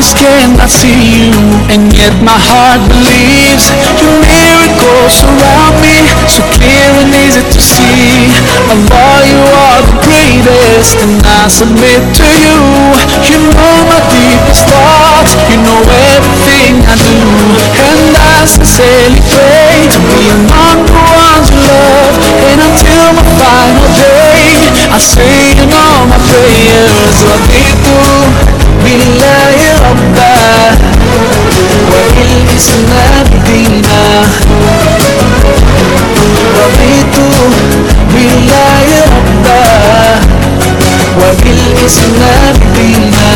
[0.00, 1.36] Eyes cannot see you,
[1.68, 3.68] and yet my heart believes
[4.00, 8.32] your miracles surround me, so clear and easy to see.
[8.72, 12.56] Allah, you are the greatest, and I submit to you.
[13.28, 15.80] You know my deepest thoughts, you know
[16.16, 17.20] everything I do,
[17.84, 22.16] and I sincerely pray to be among the ones you love,
[22.50, 27.86] and until my final day, I say in all my prayers, رضيت
[28.84, 30.36] بالله ربا
[31.92, 34.02] وبالإسلام دينا
[36.60, 37.16] رضيت
[38.12, 39.64] بالله ربا
[41.20, 43.32] وبالإسلام دينا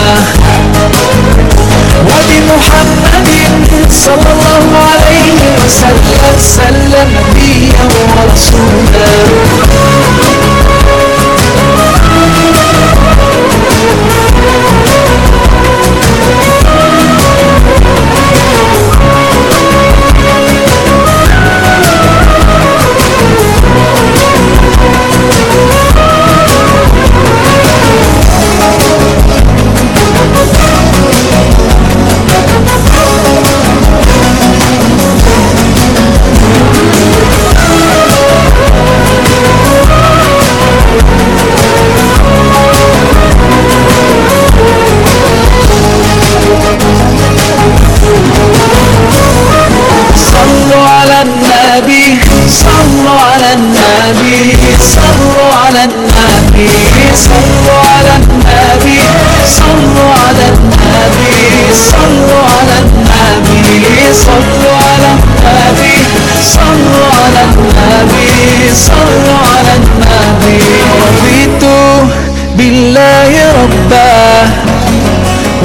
[2.00, 7.84] وبمحمد صلى الله عليه وسلم سلم نبيا
[8.16, 9.10] ورسولا.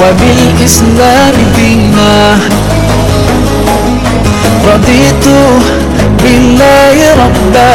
[0.02, 2.38] وبالإسلام دينا
[4.74, 5.26] رضيت
[6.24, 7.74] بالله ربا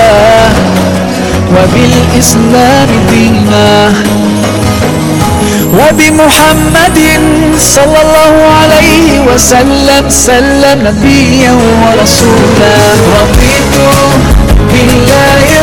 [1.54, 3.92] وبالإسلام دينا
[5.78, 6.98] وبمحمد
[7.58, 12.76] صلى الله عليه وسلم سلم نبيا ورسولا.
[13.18, 13.76] رضيت
[14.72, 15.53] بالله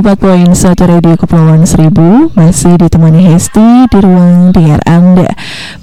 [0.00, 2.32] 94.1 Radio Kepulauan Seribu.
[2.32, 5.28] Masih ditemani Hesti di ruang dengar Anda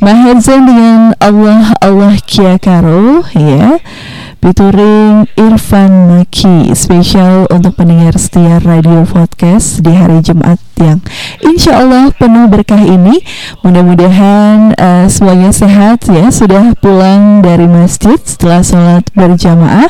[0.01, 3.78] Maher Zain dengan Allah Allah Kia Karo Ya.
[4.41, 10.99] Featuring Irfan Maki Spesial untuk pendengar setia Radio Podcast Di hari Jumat yang
[11.43, 13.21] Insya Allah penuh berkah ini
[13.61, 19.89] Mudah-mudahan uh, semuanya sehat ya Sudah pulang dari masjid setelah sholat berjamaah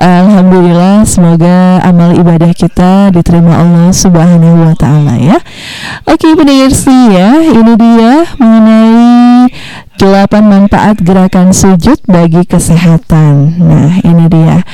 [0.00, 5.38] Alhamdulillah semoga amal ibadah kita diterima Allah Subhanahu wa taala ya.
[6.08, 6.72] Oke pendengar
[7.12, 9.48] ya, ini dia mengenai
[10.00, 13.62] 8 manfaat gerakan sujud bagi kesehatan.
[13.62, 14.66] Nah, ini dia.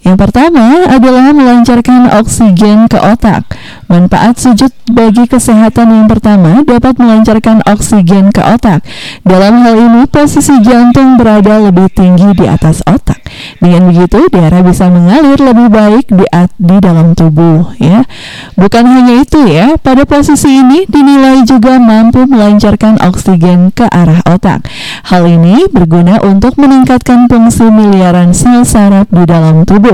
[0.00, 3.44] Yang pertama adalah melancarkan oksigen ke otak.
[3.84, 8.80] Manfaat sujud bagi kesehatan yang pertama dapat melancarkan oksigen ke otak.
[9.28, 13.20] Dalam hal ini, posisi jantung berada lebih tinggi di atas otak.
[13.60, 16.24] Dengan begitu, darah bisa mengalir lebih baik di,
[16.56, 17.76] di dalam tubuh.
[17.76, 18.08] Ya,
[18.56, 19.76] bukan hanya itu ya.
[19.76, 24.64] Pada posisi ini dinilai juga mampu melancarkan oksigen ke arah otak.
[25.12, 29.89] Hal ini berguna untuk meningkatkan fungsi miliaran sel saraf di dalam tubuh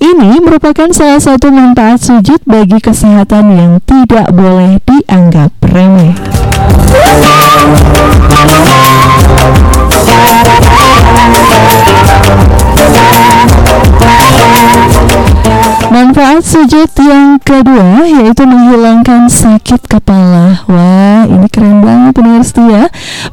[0.00, 6.16] ini merupakan salah satu manfaat sujud bagi kesehatan yang tidak boleh dianggap remeh.
[15.90, 20.39] Manfaat sujud yang kedua yaitu menghilangkan sakit kepala.
[20.66, 22.82] Wah, ini keren banget pendengar setia.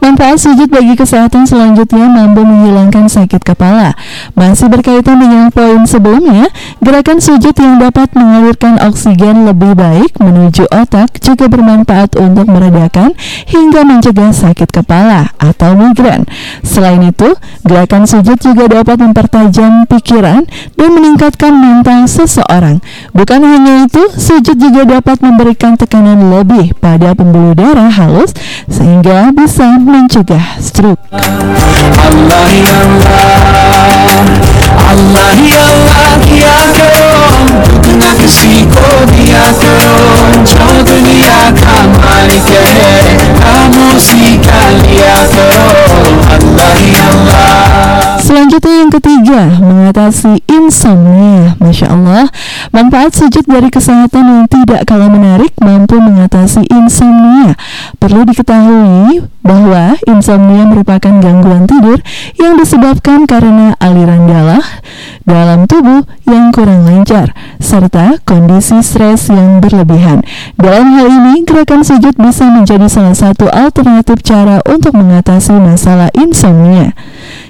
[0.03, 3.97] Manfaat sujud bagi kesehatan selanjutnya mampu menghilangkan sakit kepala.
[4.37, 6.49] Masih berkaitan dengan poin sebelumnya,
[6.83, 13.13] gerakan sujud yang dapat mengalirkan oksigen lebih baik menuju otak juga bermanfaat untuk meredakan
[13.47, 16.25] hingga mencegah sakit kepala atau migran.
[16.65, 20.43] Selain itu, gerakan sujud juga dapat mempertajam pikiran
[20.75, 22.81] dan meningkatkan mental seseorang.
[23.13, 28.34] Bukan hanya itu, sujud juga dapat memberikan tekanan lebih pada pembuluh darah halus
[28.66, 30.98] sehingga bisa mencegah stroke.
[31.14, 33.22] Allah ya Allah,
[34.90, 36.56] Allah ya Allah, ya
[37.62, 39.94] दुगना किसी को दिया करो
[40.50, 45.64] जो दुनिया का मालिक है खामोशी का लिया करो
[46.36, 47.50] अल्लाह ही अल्लाह
[48.22, 51.55] Selanjutnya yang ketiga, mengatasi insomnia.
[51.63, 52.27] Masya Allah,
[52.75, 57.55] manfaat sujud dari kesehatan yang tidak kalah menarik mampu mengatasi insomnia.
[57.95, 62.03] Perlu diketahui bahwa insomnia merupakan gangguan tidur
[62.35, 64.65] yang disebabkan karena aliran darah
[65.23, 67.31] dalam tubuh yang kurang lancar,
[67.63, 70.19] serta kondisi stres yang berlebihan.
[70.59, 76.91] Dalam hal ini, gerakan sujud bisa menjadi salah satu alternatif cara untuk mengatasi masalah insomnia.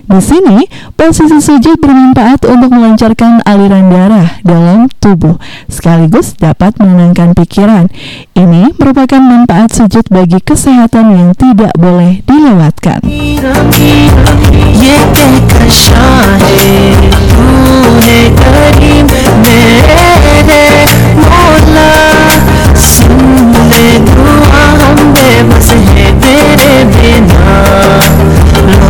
[0.07, 0.63] Di sini,
[0.95, 5.35] posisi sujud bermanfaat untuk melancarkan aliran darah dalam tubuh,
[5.67, 7.91] sekaligus dapat menenangkan pikiran.
[8.31, 13.03] Ini merupakan manfaat sujud bagi kesehatan yang tidak boleh dilewatkan.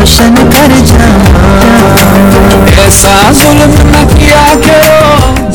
[0.07, 0.73] रोशन कर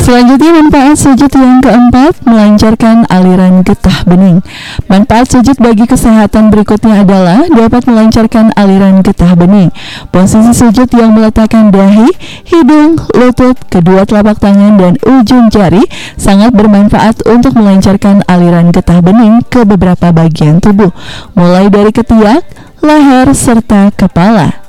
[0.08, 4.39] Selanjutnya manfaat sujud yang keempat melancarkan aliran getah bening.
[4.88, 9.68] Manfaat sujud bagi kesehatan berikutnya adalah dapat melancarkan aliran getah bening.
[10.08, 12.08] Posisi sujud yang meletakkan dahi,
[12.47, 15.84] hidung, lutut, kedua telapak tangan dan ujung jari
[16.16, 20.95] sangat bermanfaat untuk melancarkan aliran getah bening ke beberapa bagian tubuh,
[21.36, 22.47] mulai dari ketiak,
[22.83, 24.62] leher, serta kepala.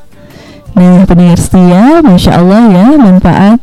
[0.73, 3.61] Nah, pendengar setia, masya Allah ya, manfaat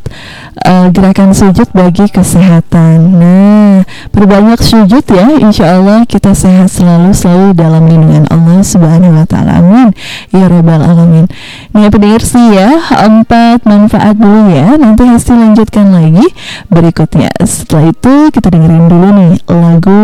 [0.63, 3.19] uh, gerakan sujud bagi kesehatan.
[3.19, 3.83] Nah,
[4.15, 9.59] perbanyak sujud ya, insya Allah kita sehat selalu selalu dalam lindungan Allah Subhanahu Wa Taala.
[9.59, 9.91] Amin.
[10.31, 11.27] Ya Robbal Alamin.
[11.75, 14.79] Nah, pendengar setia, empat manfaat dulu ya.
[14.79, 16.31] Nanti hasil lanjutkan lagi
[16.71, 17.35] berikutnya.
[17.43, 20.03] Setelah itu kita dengerin dulu nih lagu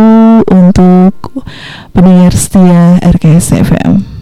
[0.51, 1.15] untuk
[1.95, 4.16] pendengar setia RKS FM.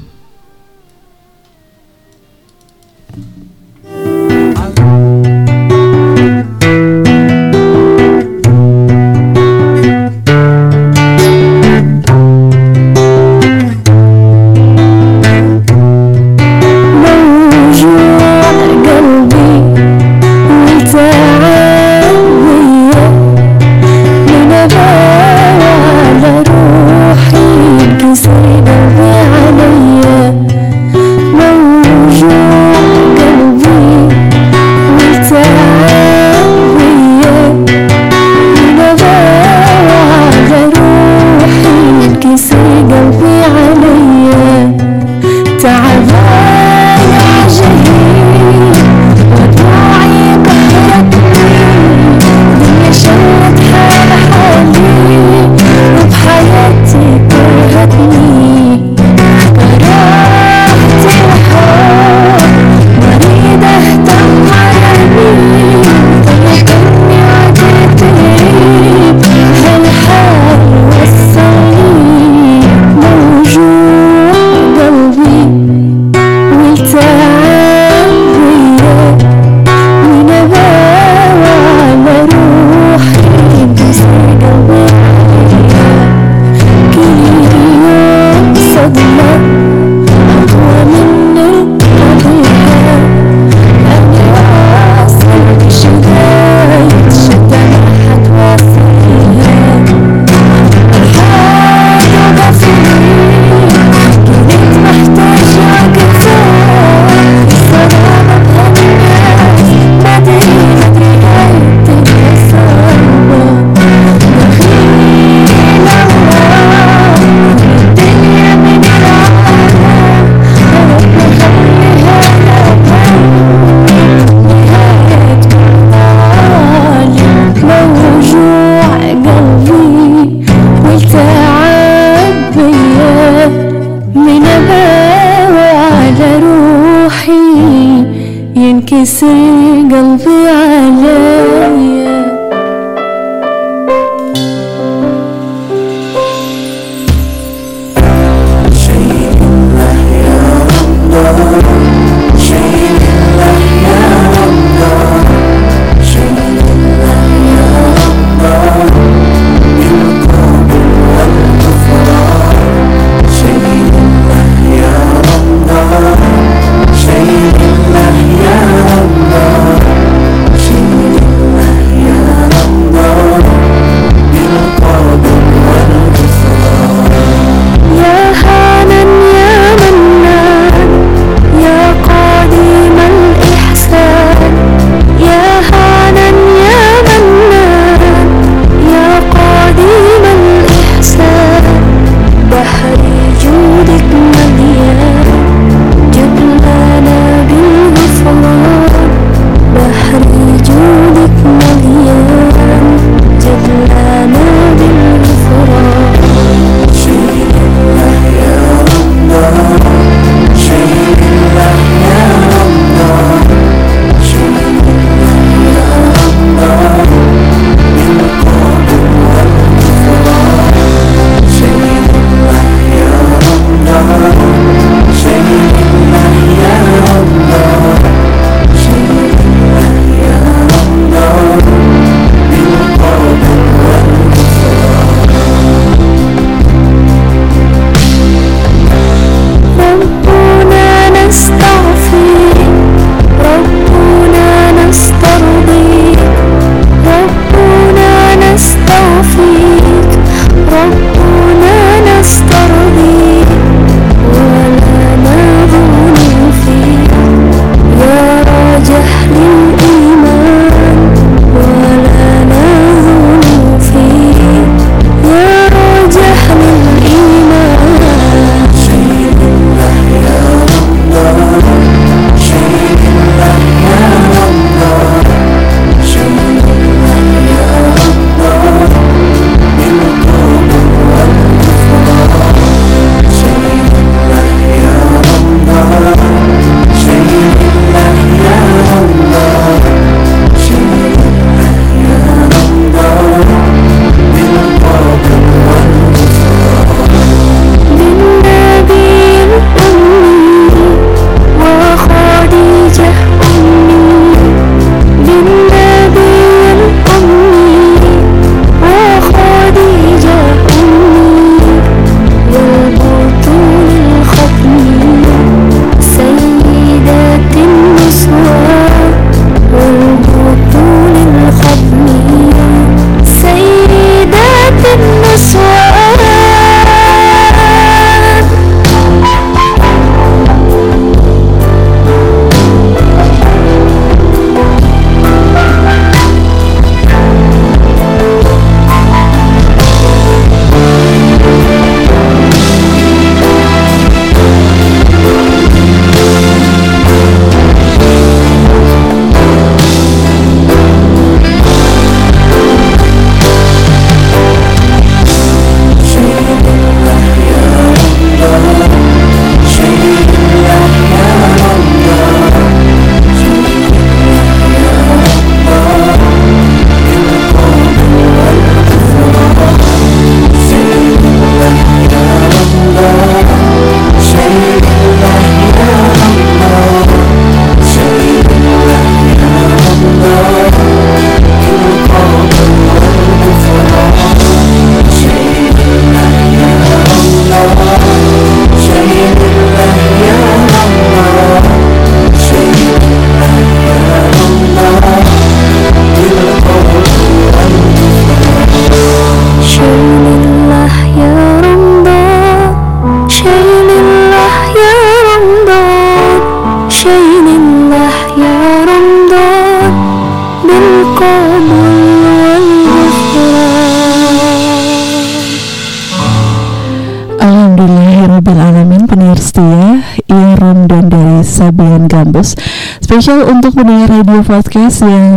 [423.25, 425.33] Spesial untuk pendengar radio podcast yang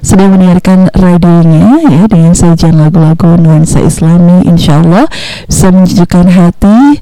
[0.00, 5.04] sedang mendengarkan radionya ya dengan sajian lagu-lagu nuansa Islami, insya Allah
[5.44, 6.96] bisa menyejukkan hati,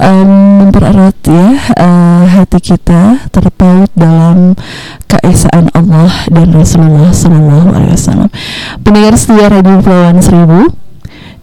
[0.00, 4.56] um, mempererat ya uh, hati kita terpaut dalam
[5.04, 8.32] keesaan Allah dan Rasulullah Sallallahu Alaihi Wasallam.
[8.80, 10.72] Pendengar setia Radio Pelawan Seribu,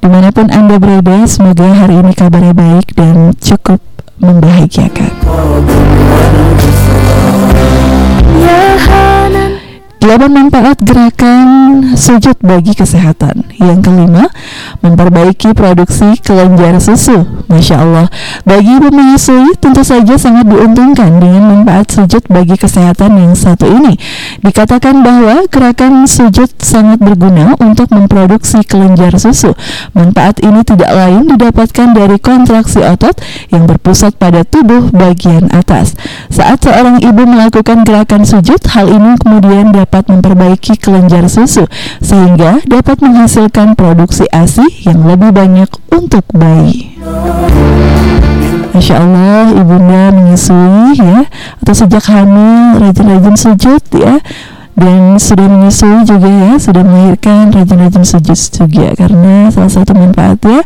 [0.01, 3.77] di mana pun anda berada, semoga hari ini kabarnya baik dan cukup
[4.17, 5.13] membahagiakan.
[8.39, 9.06] 也好。
[10.07, 13.43] Delapan manfaat gerakan sujud bagi kesehatan.
[13.59, 14.31] Yang kelima,
[14.79, 17.27] memperbaiki produksi kelenjar susu.
[17.51, 18.07] Masya Allah,
[18.47, 23.99] bagi ibu menyusui tentu saja sangat diuntungkan dengan manfaat sujud bagi kesehatan yang satu ini.
[24.47, 29.59] Dikatakan bahwa gerakan sujud sangat berguna untuk memproduksi kelenjar susu.
[29.91, 33.19] Manfaat ini tidak lain didapatkan dari kontraksi otot
[33.51, 35.99] yang berpusat pada tubuh bagian atas.
[36.31, 41.65] Saat seorang ibu melakukan gerakan sujud, hal ini kemudian dapat dapat memperbaiki kelenjar susu
[42.05, 47.01] sehingga dapat menghasilkan produksi ASI yang lebih banyak untuk bayi.
[48.77, 51.25] Masya Allah, ibunda menyusui ya.
[51.65, 54.21] Atau sejak hamil rajin-rajin sujud ya.
[54.77, 56.61] Dan sudah menyusui juga ya.
[56.61, 58.93] Sudah melahirkan rajin-rajin sujud juga.
[58.93, 60.61] Karena salah satu manfaatnya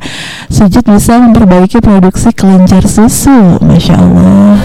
[0.51, 3.63] sujud bisa memperbaiki produksi kelenjar susu.
[3.63, 4.59] Masya Allah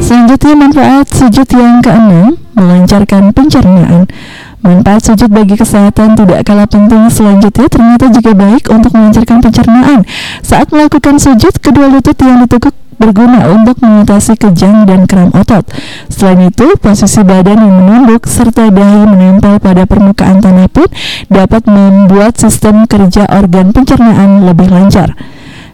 [0.00, 4.10] Selanjutnya manfaat sujud yang keenam melancarkan pencernaan.
[4.60, 10.04] Manfaat sujud bagi kesehatan tidak kalah penting selanjutnya ternyata juga baik untuk melancarkan pencernaan.
[10.44, 15.64] Saat melakukan sujud, kedua lutut yang ditekuk berguna untuk mengatasi kejang dan kram otot.
[16.12, 20.90] Selain itu, posisi badan yang menunduk serta dahi menempel pada permukaan tanah pun
[21.32, 25.16] dapat membuat sistem kerja organ pencernaan lebih lancar.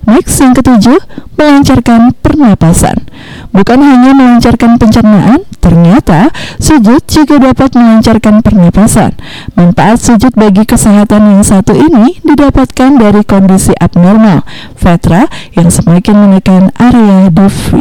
[0.06, 1.02] Next, yang ketujuh,
[1.34, 3.10] melancarkan pernapasan.
[3.50, 6.30] Bukan hanya melancarkan pencernaan, ternyata
[6.62, 9.18] sujud juga dapat melancarkan pernapasan.
[9.58, 14.46] Manfaat sujud bagi kesehatan yang satu ini didapatkan dari kondisi abnormal,
[14.78, 15.26] vetra
[15.58, 17.26] yang semakin menekan area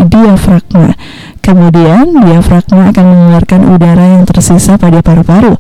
[0.10, 0.98] diafragma.
[1.46, 5.54] Kemudian, diafragma akan mengeluarkan udara yang tersisa pada paru-paru.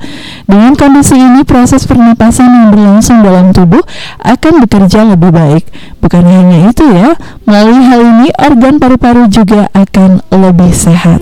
[0.50, 3.86] Dengan kondisi ini, proses pernapasan yang berlangsung dalam tubuh
[4.26, 5.70] akan bekerja lebih baik.
[6.02, 7.14] Bukan hanya itu ya,
[7.46, 11.22] melalui hal ini organ paru-paru juga akan lebih sehat.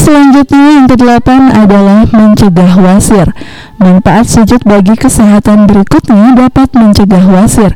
[0.00, 3.28] Selanjutnya yang kedelapan adalah mencegah wasir.
[3.80, 7.72] Manfaat sujud bagi kesehatan berikutnya dapat mencegah wasir.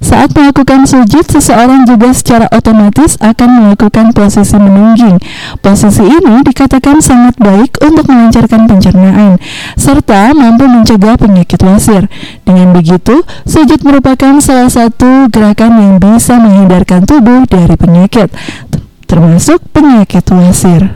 [0.00, 5.20] Saat melakukan sujud, seseorang juga secara otomatis akan melakukan posisi menungging.
[5.60, 9.36] Posisi ini dikatakan sangat baik untuk melancarkan pencernaan,
[9.76, 12.08] serta mampu mencegah penyakit wasir.
[12.48, 18.32] Dengan begitu, sujud merupakan salah satu gerakan yang bisa menghindarkan tubuh dari penyakit,
[19.04, 20.88] termasuk penyakit wasir.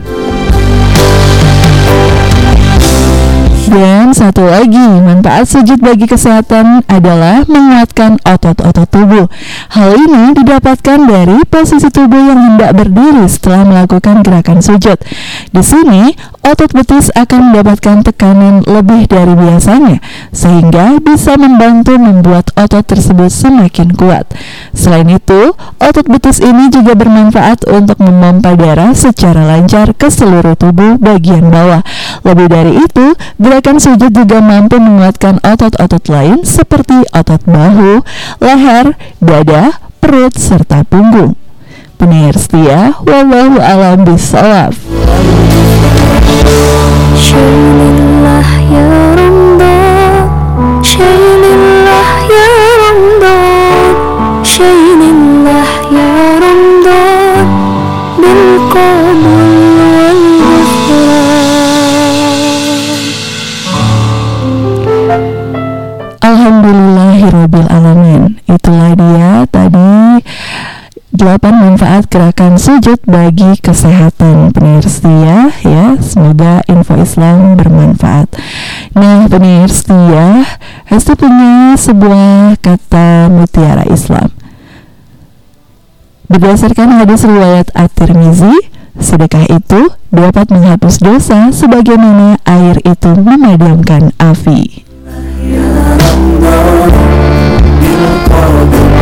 [3.67, 9.27] Dan satu lagi, manfaat sujud bagi kesehatan adalah menguatkan otot-otot tubuh.
[9.75, 14.95] Hal ini didapatkan dari posisi tubuh yang hendak berdiri setelah melakukan gerakan sujud.
[15.51, 16.15] Di sini,
[16.47, 19.99] otot betis akan mendapatkan tekanan lebih dari biasanya,
[20.31, 24.31] sehingga bisa membantu membuat otot tersebut semakin kuat.
[24.71, 25.51] Selain itu,
[25.83, 31.83] otot betis ini juga bermanfaat untuk memompa darah secara lancar ke seluruh tubuh bagian bawah.
[32.23, 38.05] Lebih dari itu, gerakan sujud juga mampu menguatkan otot-otot lain seperti otot bahu,
[38.41, 41.33] leher, dada, perut, serta punggung.
[41.97, 44.77] Pendengar setia, wallahu alam bisawab.
[47.17, 48.87] Syainillah ya
[49.17, 50.29] Ramadan
[50.85, 52.16] Syainillah
[68.47, 69.31] Itulah dia.
[69.51, 70.23] Tadi
[71.17, 74.51] 8 manfaat gerakan sujud bagi kesehatan.
[74.51, 78.27] Penirsia ya semoga info Islam bermanfaat.
[78.95, 80.43] Nah penirsia
[80.87, 84.31] Hesti punya sebuah kata mutiara Islam.
[86.27, 94.83] Berdasarkan hadis riwayat At-Tirmizi sedekah itu dapat menghapus dosa sebagaimana air itu memadamkan api.
[95.47, 95.71] Ya
[97.97, 98.96] Ramadan Bil Dulu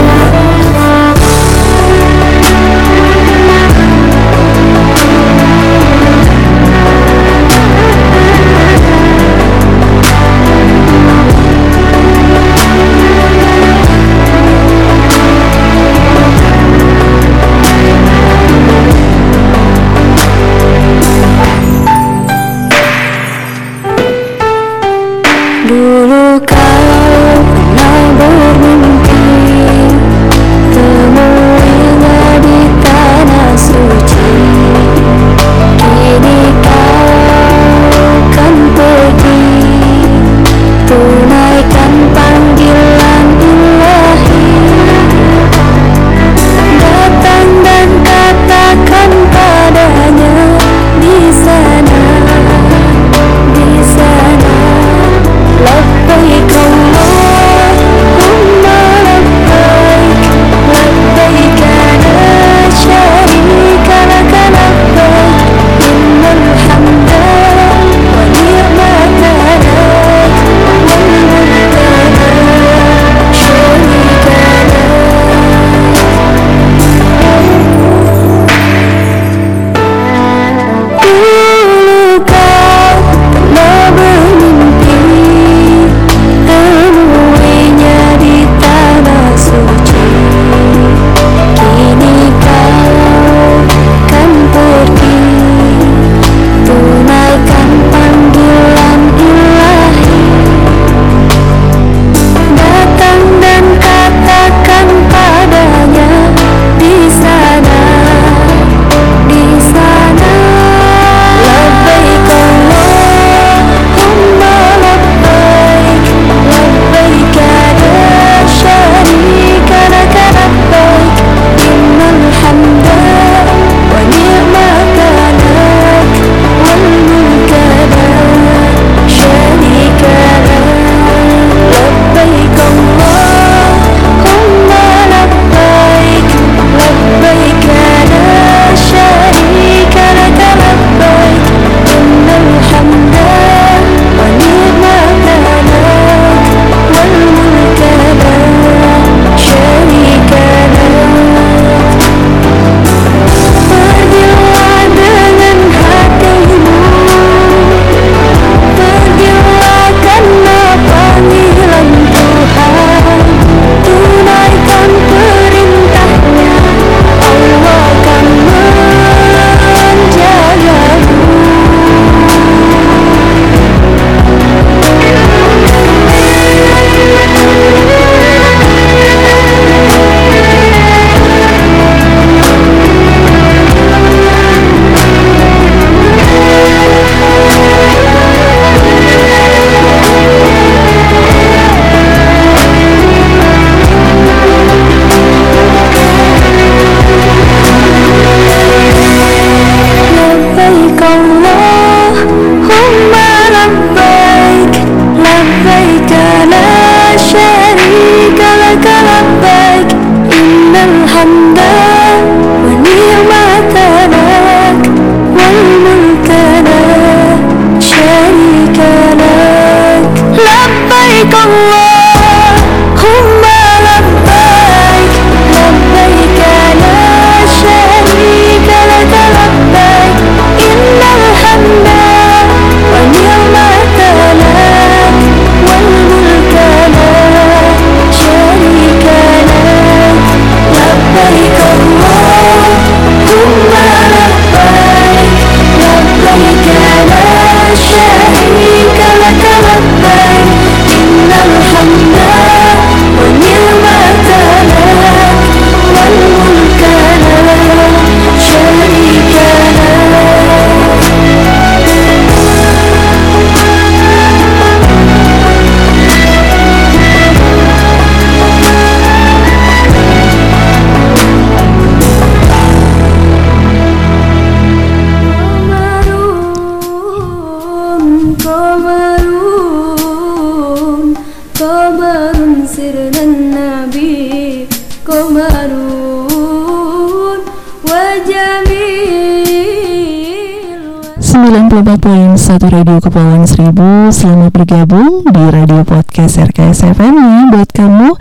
[294.65, 298.17] bergabung di Radio Podcast RKS FM ya Buat kamu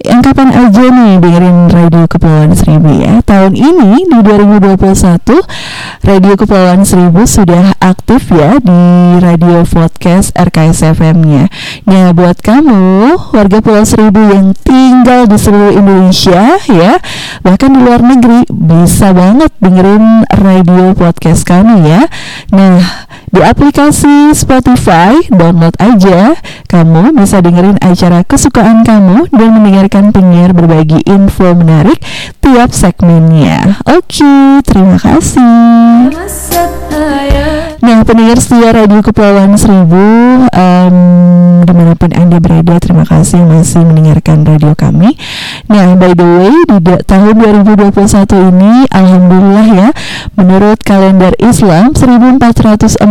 [0.00, 3.20] yang kapan aja nih dengerin Radio Kepulauan Seribu ya.
[3.20, 4.72] Tahun ini di 2021
[6.08, 8.82] Radio Kepulauan Seribu sudah aktif ya di
[9.20, 11.52] radio podcast RKS FM-nya
[11.84, 16.96] Nah buat kamu warga Pulau Seribu yang tinggal di seluruh Indonesia ya
[17.44, 22.08] Bahkan di luar negeri bisa banget dengerin radio podcast kami ya.
[22.48, 26.36] Nah di aplikasi Spotify download aja
[26.68, 32.00] Kamu bisa dengerin acara kesukaan kamu dan mendengarkan penyiar berbagi info menarik
[32.40, 33.76] tiap segmennya.
[33.84, 36.16] Oke, terima kasih.
[37.82, 39.98] Nah, pendengar setia Radio Kepulauan Seribu
[40.54, 40.96] em,
[41.66, 45.18] di mana pun anda berada, terima kasih masih mendengarkan radio kami.
[45.66, 49.88] Nah, by the way, di tahun 2021 ini, alhamdulillah ya,
[50.38, 53.02] menurut kalender Islam 1442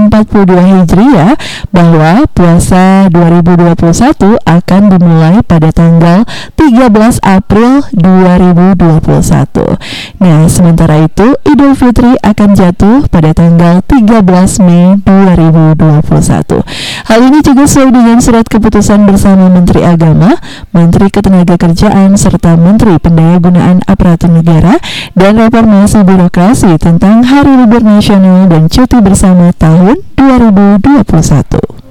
[0.64, 1.36] Hijriah
[1.76, 6.24] bahwa puasa 2021 akan dimulai pada tanggal
[6.56, 9.76] 13 April 2021.
[10.24, 16.62] Nah, sementara itu Idul Fitri akan jatuh pada tanggal 13 Mei 2021.
[17.10, 20.38] Hal ini juga sesuai dengan surat keputusan bersama Menteri Agama,
[20.72, 24.78] Menteri Ketenagakerjaan serta Menteri Pendayagunaan Aparatur Negara
[25.18, 31.91] dan Reformasi Birokrasi tentang Hari Libur Nasional dan Cuti Bersama tahun 2021.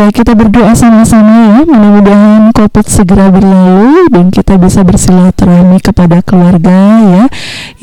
[0.00, 7.04] ya kita berdoa sama-sama ya mudah-mudahan covid segera berlalu dan kita bisa bersilaturahmi kepada keluarga
[7.04, 7.24] ya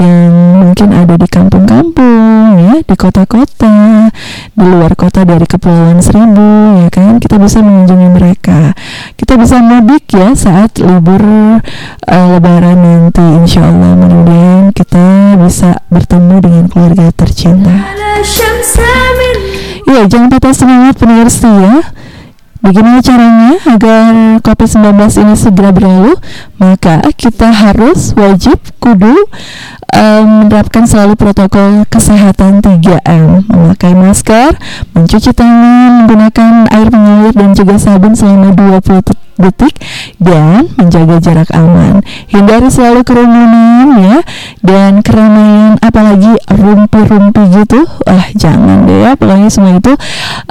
[0.01, 0.33] yang
[0.65, 4.09] mungkin ada di kampung-kampung ya di kota-kota
[4.49, 8.73] di luar kota dari kepulauan seribu ya kan kita bisa mengunjungi mereka
[9.13, 16.65] kita bisa mudik ya saat libur uh, lebaran nanti Insyaallah mudah-mudahan kita bisa bertemu dengan
[16.65, 17.69] keluarga tercinta.
[19.87, 21.53] ya jangan patah semangat pendengar setia.
[21.61, 21.75] Ya.
[22.57, 26.17] Bagaimana caranya agar COVID-19 ini segera berlalu?
[26.57, 29.13] Maka kita harus wajib kudu
[29.93, 34.57] em, menerapkan selalu protokol kesehatan 3M, memakai masker,
[34.97, 39.73] mencuci tangan menggunakan air mengalir dan juga sabun selama 20 tet- detik
[40.17, 42.01] dan menjaga jarak aman.
[42.27, 44.17] Hindari selalu kerumunan ya
[44.65, 47.85] dan keramaian apalagi rumpi-rumpi gitu.
[48.05, 49.11] Ah, jangan deh ya.
[49.15, 49.93] Pokoknya semua itu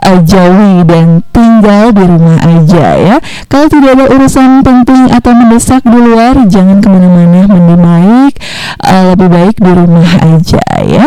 [0.03, 3.17] eh, jauhi dan tinggal di rumah aja ya.
[3.51, 7.47] Kalau tidak ada urusan penting atau mendesak di luar, jangan ke mana-mana.
[7.47, 8.35] Mending baik,
[8.87, 11.07] eh, lebih baik di rumah aja ya.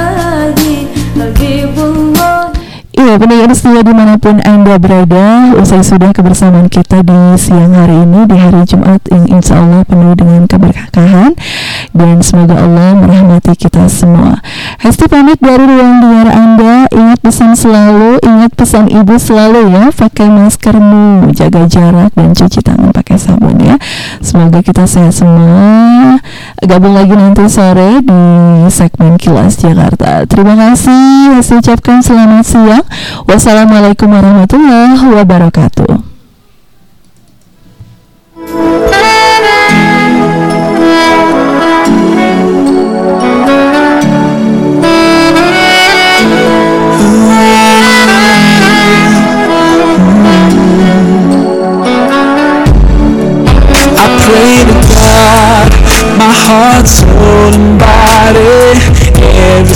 [3.11, 8.07] Ya, pendengar setia di mana pun Anda berada, usai sudah kebersamaan kita di siang hari
[8.07, 11.35] ini, di hari Jumat yang insya Allah penuh dengan keberkahan
[11.91, 14.39] dan semoga Allah merahmati kita semua.
[14.79, 20.31] Hesti pamit dari ruang dengar Anda, ingat pesan selalu, ingat pesan ibu selalu ya, pakai
[20.31, 23.75] maskermu, jaga jarak dan cuci tangan pakai sabun ya.
[24.23, 26.23] Semoga kita sehat semua.
[26.63, 28.23] Gabung lagi nanti sore di
[28.71, 30.23] segmen Kilas Jakarta.
[30.31, 32.87] Terima kasih, Hesti ucapkan selamat siang.
[33.29, 36.11] Wassalamualaikum warahmatullahi wabarakatuh.
[56.51, 58.75] Heart, soul, and body,
[59.23, 59.75] every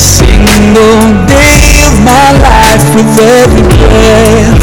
[2.95, 4.63] with every breath.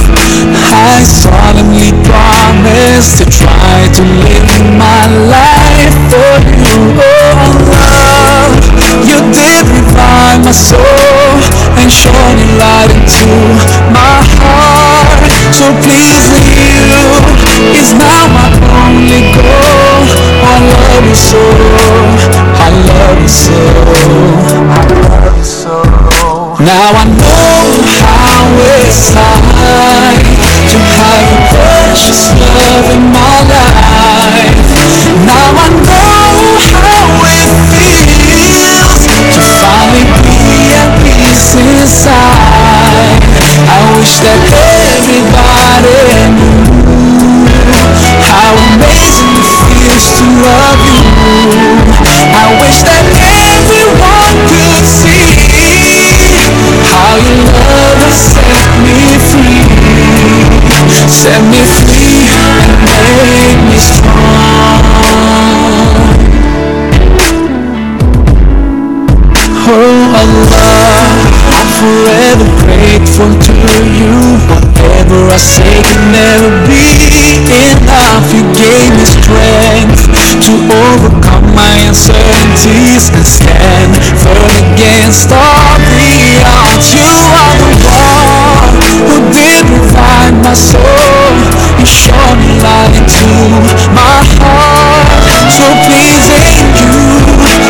[0.72, 4.48] I solemnly promise to try to live
[4.80, 8.56] my life for you, oh love.
[9.04, 11.36] You did revive my soul
[11.76, 13.28] and shone a light into
[13.92, 15.28] my heart.
[15.52, 16.48] So pleasing
[16.88, 17.04] you
[17.76, 18.48] is now my
[18.88, 20.08] only goal.
[20.40, 21.44] I love you so,
[22.56, 23.60] I love you so,
[24.72, 26.31] I love you so.
[26.62, 27.74] Now I know
[28.06, 30.22] how it's like
[30.70, 34.62] to have a precious love in my life.
[35.26, 37.50] Now I know how it
[38.30, 43.26] feels to finally be at peace inside.
[43.66, 44.38] I wish that
[45.02, 45.98] everybody
[46.38, 46.62] knew
[48.22, 51.10] how amazing it feels to love you.
[52.06, 53.31] I wish that
[57.12, 59.68] how your love has set me free,
[61.12, 64.80] set me free and made me strong.
[69.68, 71.12] Oh Allah,
[71.52, 73.54] I'm forever grateful to
[74.00, 74.16] you.
[74.48, 77.12] Whatever I say can never be
[77.76, 78.24] enough.
[78.32, 80.08] You gave me strength
[80.42, 86.98] to overcome my uncertainties and stand firm against all the odds.
[86.98, 88.74] You are the one
[89.06, 91.30] who did revive my soul.
[91.78, 93.30] You shone a light into
[93.94, 95.22] my heart.
[95.54, 97.22] So pleasing you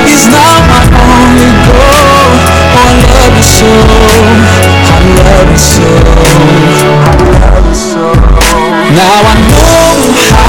[0.07, 1.91] is now my only goal.
[1.91, 2.39] Oh,
[2.71, 3.67] I love you so.
[4.87, 5.91] I love you so.
[6.23, 8.15] I love you so.
[8.95, 9.91] Now I know
[10.35, 10.40] how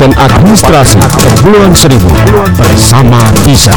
[0.00, 2.08] dan Administrasi Kepulauan Seribu
[2.56, 3.76] bersama Visa.